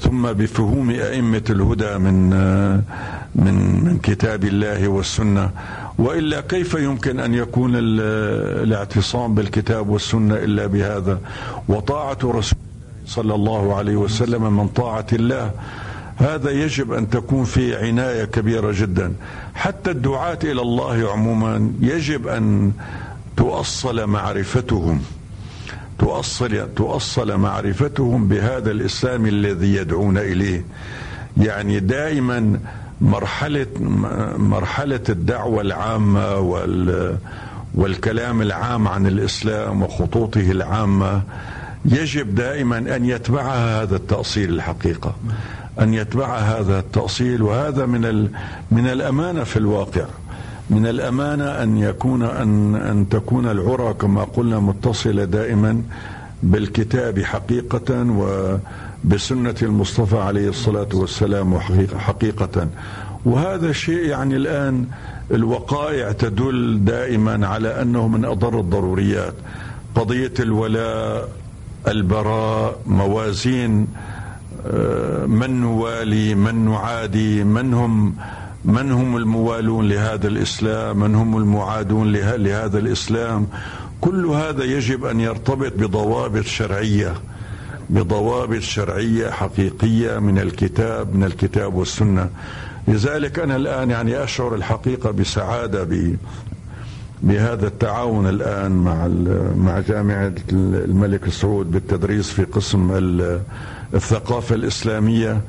ثم 0.00 0.32
بفهوم 0.32 0.90
أئمة 0.90 1.42
الهدى 1.50 1.98
من 1.98 2.30
من 3.34 3.84
من 3.84 3.98
كتاب 4.02 4.44
الله 4.44 4.88
والسنة. 4.88 5.50
وإلا 5.98 6.40
كيف 6.40 6.74
يمكن 6.74 7.20
أن 7.20 7.34
يكون 7.34 7.72
الاعتصام 7.76 9.34
بالكتاب 9.34 9.88
والسنة 9.88 10.34
إلا 10.34 10.66
بهذا؟ 10.66 11.18
وطاعة 11.68 12.18
رسول 12.24 12.58
صلى 13.06 13.34
الله 13.34 13.74
عليه 13.76 13.96
وسلم 13.96 14.56
من 14.56 14.68
طاعة 14.68 15.06
الله 15.12 15.50
هذا 16.16 16.50
يجب 16.50 16.92
أن 16.92 17.10
تكون 17.10 17.44
في 17.44 17.76
عناية 17.76 18.24
كبيرة 18.24 18.72
جدا. 18.76 19.12
حتى 19.54 19.90
الدعاة 19.90 20.38
إلى 20.44 20.60
الله 20.60 21.12
عموما 21.12 21.72
يجب 21.80 22.28
أن 22.28 22.72
تؤصل 23.36 24.06
معرفتهم. 24.06 25.02
تؤصل 25.98 26.68
تؤصل 26.76 27.36
معرفتهم 27.36 28.28
بهذا 28.28 28.70
الإسلام 28.70 29.26
الذي 29.26 29.74
يدعون 29.74 30.18
إليه. 30.18 30.64
يعني 31.36 31.80
دائما 31.80 32.58
مرحله 33.00 33.66
مرحلة 34.36 35.00
الدعوة 35.08 35.60
العامة 35.60 36.36
وال 36.36 37.16
والكلام 37.74 38.42
العام 38.42 38.88
عن 38.88 39.06
الإسلام 39.06 39.82
وخطوطه 39.82 40.50
العامة 40.50 41.22
يجب 41.84 42.34
دائما 42.34 42.78
أن 42.78 43.04
يتبعها 43.04 43.82
هذا 43.82 43.96
التأصيل 43.96 44.54
الحقيقة. 44.54 45.14
أن 45.80 45.94
يتبع 45.94 46.38
هذا 46.38 46.78
التأصيل 46.78 47.42
وهذا 47.42 47.86
من 47.86 48.28
من 48.70 48.86
الأمانة 48.86 49.44
في 49.44 49.56
الواقع. 49.56 50.04
من 50.70 50.86
الأمانة 50.86 51.44
أن 51.44 51.78
يكون 51.78 52.22
أن 52.22 52.74
أن 52.74 53.08
تكون 53.08 53.46
العرى 53.46 53.94
كما 53.94 54.24
قلنا 54.24 54.60
متصلة 54.60 55.24
دائما 55.24 55.82
بالكتاب 56.42 57.20
حقيقة 57.20 58.06
وبسنه 59.04 59.54
المصطفى 59.62 60.18
عليه 60.18 60.48
الصلاة 60.48 60.88
والسلام 60.94 61.58
حقيقة. 61.98 62.68
وهذا 63.24 63.66
الشيء 63.70 64.06
يعني 64.06 64.36
الآن 64.36 64.86
الوقائع 65.30 66.12
تدل 66.12 66.84
دائما 66.84 67.46
على 67.46 67.82
أنه 67.82 68.08
من 68.08 68.24
أضر 68.24 68.60
الضروريات. 68.60 69.34
قضية 69.94 70.32
الولاء 70.40 71.28
البراء 71.88 72.78
موازين 72.86 73.86
من 75.26 75.60
نوالي 75.60 76.34
من 76.34 76.54
نعادي 76.64 77.44
من 77.44 77.74
هم 77.74 78.14
من 78.64 78.92
هم 78.92 79.16
الموالون 79.16 79.88
لهذا 79.88 80.28
الإسلام 80.28 80.98
من 81.00 81.14
هم 81.14 81.36
المعادون 81.36 82.12
لهذا 82.12 82.78
الإسلام. 82.78 83.46
كل 84.00 84.26
هذا 84.26 84.64
يجب 84.64 85.04
أن 85.04 85.20
يرتبط 85.20 85.72
بضوابط 85.76 86.44
شرعية 86.44 87.14
بضوابط 87.90 88.60
شرعية 88.60 89.30
حقيقية 89.30 90.18
من 90.18 90.38
الكتاب 90.38 91.14
من 91.14 91.24
الكتاب 91.24 91.74
والسنة. 91.74 92.30
لذلك 92.88 93.38
أنا 93.38 93.56
الآن 93.56 93.90
يعني 93.90 94.24
أشعر 94.24 94.54
الحقيقة 94.54 95.10
بسعادة 95.10 95.84
ب 95.84 96.16
بهذا 97.22 97.66
التعاون 97.66 98.28
الآن 98.28 98.72
مع 98.72 99.08
مع 99.56 99.80
جامعة 99.80 100.32
الملك 100.52 101.28
سعود 101.28 101.70
بالتدريس 101.70 102.30
في 102.30 102.44
قسم 102.44 102.90
الثقافة 103.94 104.54
الإسلامية. 104.54 105.40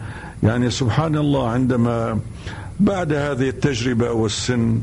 يعني 0.43 0.69
سبحان 0.69 1.15
الله 1.15 1.49
عندما 1.49 2.19
بعد 2.79 3.13
هذه 3.13 3.49
التجربة 3.49 4.11
والسن 4.11 4.79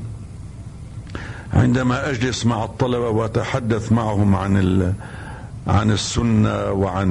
عندما 1.55 2.11
أجلس 2.11 2.47
مع 2.47 2.65
الطلبة 2.65 3.09
وأتحدث 3.09 3.93
معهم 3.93 4.37
عن 4.37 4.95
عن 5.67 5.91
السنة 5.91 6.73
وعن 6.73 7.09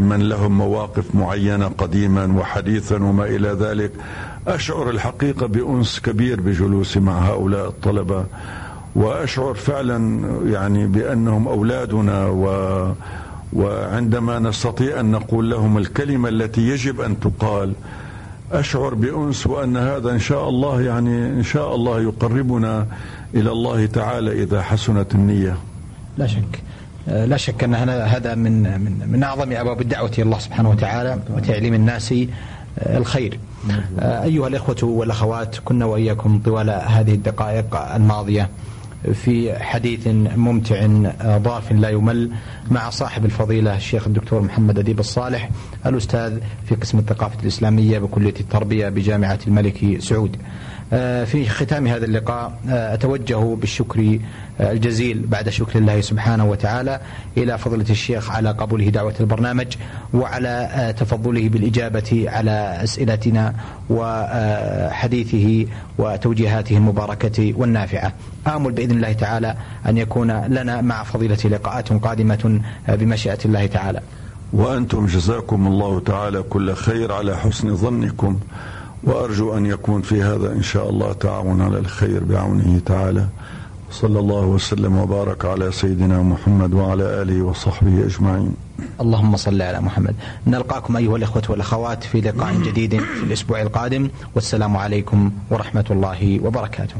من 0.00 0.28
لهم 0.28 0.58
مواقف 0.58 1.14
معينة 1.14 1.68
قديما 1.68 2.38
وحديثا 2.38 3.02
وما 3.02 3.24
إلى 3.24 3.48
ذلك 3.48 3.92
أشعر 4.48 4.90
الحقيقة 4.90 5.46
بأنس 5.46 6.00
كبير 6.00 6.40
بجلوسي 6.40 7.00
مع 7.00 7.18
هؤلاء 7.18 7.68
الطلبة. 7.68 8.24
وأشعر 8.94 9.54
فعلا 9.54 10.20
يعني 10.46 10.86
بأنهم 10.86 11.48
أولادنا 11.48 12.26
و 12.26 12.46
وعندما 13.54 14.38
نستطيع 14.38 15.00
أن 15.00 15.10
نقول 15.10 15.50
لهم 15.50 15.78
الكلمة 15.78 16.28
التي 16.28 16.60
يجب 16.60 17.00
أن 17.00 17.20
تقال 17.20 17.72
أشعر 18.52 18.94
بأنس 18.94 19.46
وأن 19.46 19.76
هذا 19.76 20.10
إن 20.10 20.18
شاء 20.18 20.48
الله 20.48 20.82
يعني 20.82 21.26
إن 21.26 21.42
شاء 21.42 21.74
الله 21.74 22.00
يقربنا 22.00 22.86
إلى 23.34 23.50
الله 23.50 23.86
تعالى 23.86 24.42
إذا 24.42 24.62
حسنت 24.62 25.14
النية. 25.14 25.56
لا 26.18 26.26
شك 26.26 26.62
لا 27.06 27.36
شك 27.36 27.64
أن 27.64 27.74
هذا 27.74 28.34
من 28.34 28.62
من 28.62 29.08
من 29.12 29.22
أعظم 29.22 29.52
أبواب 29.52 29.80
الدعوة 29.80 30.10
إلى 30.18 30.22
الله 30.22 30.38
سبحانه 30.38 30.70
وتعالى 30.70 31.18
وتعليم 31.36 31.74
الناس 31.74 32.14
الخير. 32.78 33.38
أيها 33.98 34.48
الإخوة 34.48 34.76
والأخوات 34.82 35.56
كنا 35.64 35.84
وإياكم 35.84 36.40
طوال 36.44 36.70
هذه 36.70 37.14
الدقائق 37.14 37.76
الماضية 37.94 38.48
في 39.12 39.58
حديث 39.58 40.06
ممتع 40.36 40.86
ضاف 41.38 41.72
لا 41.72 41.88
يمل 41.88 42.30
مع 42.70 42.90
صاحب 42.90 43.24
الفضيلة 43.24 43.76
الشيخ 43.76 44.06
الدكتور 44.06 44.42
محمد 44.42 44.78
أديب 44.78 45.00
الصالح 45.00 45.50
الأستاذ 45.86 46.38
في 46.64 46.74
قسم 46.74 46.98
الثقافة 46.98 47.40
الإسلامية 47.42 47.98
بكلية 47.98 48.34
التربية 48.40 48.88
بجامعة 48.88 49.38
الملك 49.46 49.96
سعود. 50.00 50.36
في 51.24 51.48
ختام 51.48 51.86
هذا 51.86 52.04
اللقاء 52.04 52.58
آه، 52.68 52.94
أتوجه 52.94 53.54
بالشكر 53.54 54.18
آه، 54.60 54.72
الجزيل 54.72 55.26
بعد 55.26 55.48
شكر 55.48 55.78
الله 55.78 56.00
سبحانه 56.00 56.44
وتعالى 56.44 57.00
إلى 57.36 57.58
فضلة 57.58 57.84
الشيخ 57.90 58.30
على 58.30 58.50
قبوله 58.50 58.88
دعوة 58.88 59.14
البرنامج 59.20 59.66
وعلى 60.14 60.94
تفضله 60.98 61.48
بالإجابة 61.48 62.24
على 62.28 62.78
أسئلتنا 62.82 63.54
وحديثه 63.90 65.66
وتوجيهاته 65.98 66.76
المباركة 66.76 67.54
والنافعة. 67.56 68.12
آمل 68.46 68.72
بإذن 68.72 68.90
الله 68.90 69.12
تعالى 69.12 69.54
أن 69.86 69.98
يكون 69.98 70.30
لنا 70.46 70.80
مع 70.80 71.02
فضيلة 71.02 71.38
لقاءات 71.44 71.92
قادمة 71.92 72.60
بمشيئة 72.88 73.38
الله 73.44 73.66
تعالى. 73.66 74.00
وأنتم 74.52 75.06
جزاكم 75.06 75.66
الله 75.66 76.00
تعالى 76.00 76.42
كل 76.42 76.74
خير 76.74 77.12
على 77.12 77.36
حسن 77.36 77.76
ظنكم. 77.76 78.40
وأرجو 79.06 79.56
أن 79.56 79.66
يكون 79.66 80.02
في 80.02 80.22
هذا 80.22 80.52
إن 80.52 80.62
شاء 80.62 80.90
الله 80.90 81.12
تعاون 81.12 81.60
على 81.62 81.78
الخير 81.78 82.24
بعونه 82.24 82.80
تعالى. 82.86 83.26
صلى 83.90 84.18
الله 84.18 84.40
وسلم 84.40 84.98
وبارك 84.98 85.44
على 85.44 85.72
سيدنا 85.72 86.22
محمد 86.22 86.74
وعلى 86.74 87.22
آله 87.22 87.42
وصحبه 87.42 88.06
أجمعين. 88.06 88.54
اللهم 89.00 89.36
صل 89.36 89.62
على 89.62 89.80
محمد. 89.80 90.14
نلقاكم 90.46 90.96
أيها 90.96 91.16
الإخوة 91.16 91.42
والأخوات 91.48 92.04
في 92.04 92.20
لقاء 92.20 92.54
جديد 92.54 93.00
في 93.00 93.22
الأسبوع 93.22 93.62
القادم. 93.62 94.08
والسلام 94.34 94.76
عليكم 94.76 95.30
ورحمة 95.50 95.84
الله 95.90 96.40
وبركاته. 96.42 96.94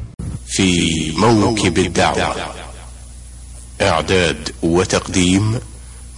في 0.46 0.90
موكب 1.18 1.78
الدعوة. 1.78 2.36
إعداد 3.82 4.48
وتقديم 4.62 5.58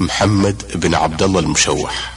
محمد 0.00 0.62
بن 0.74 0.94
عبد 0.94 1.22
الله 1.22 1.40
المشوح. 1.40 2.15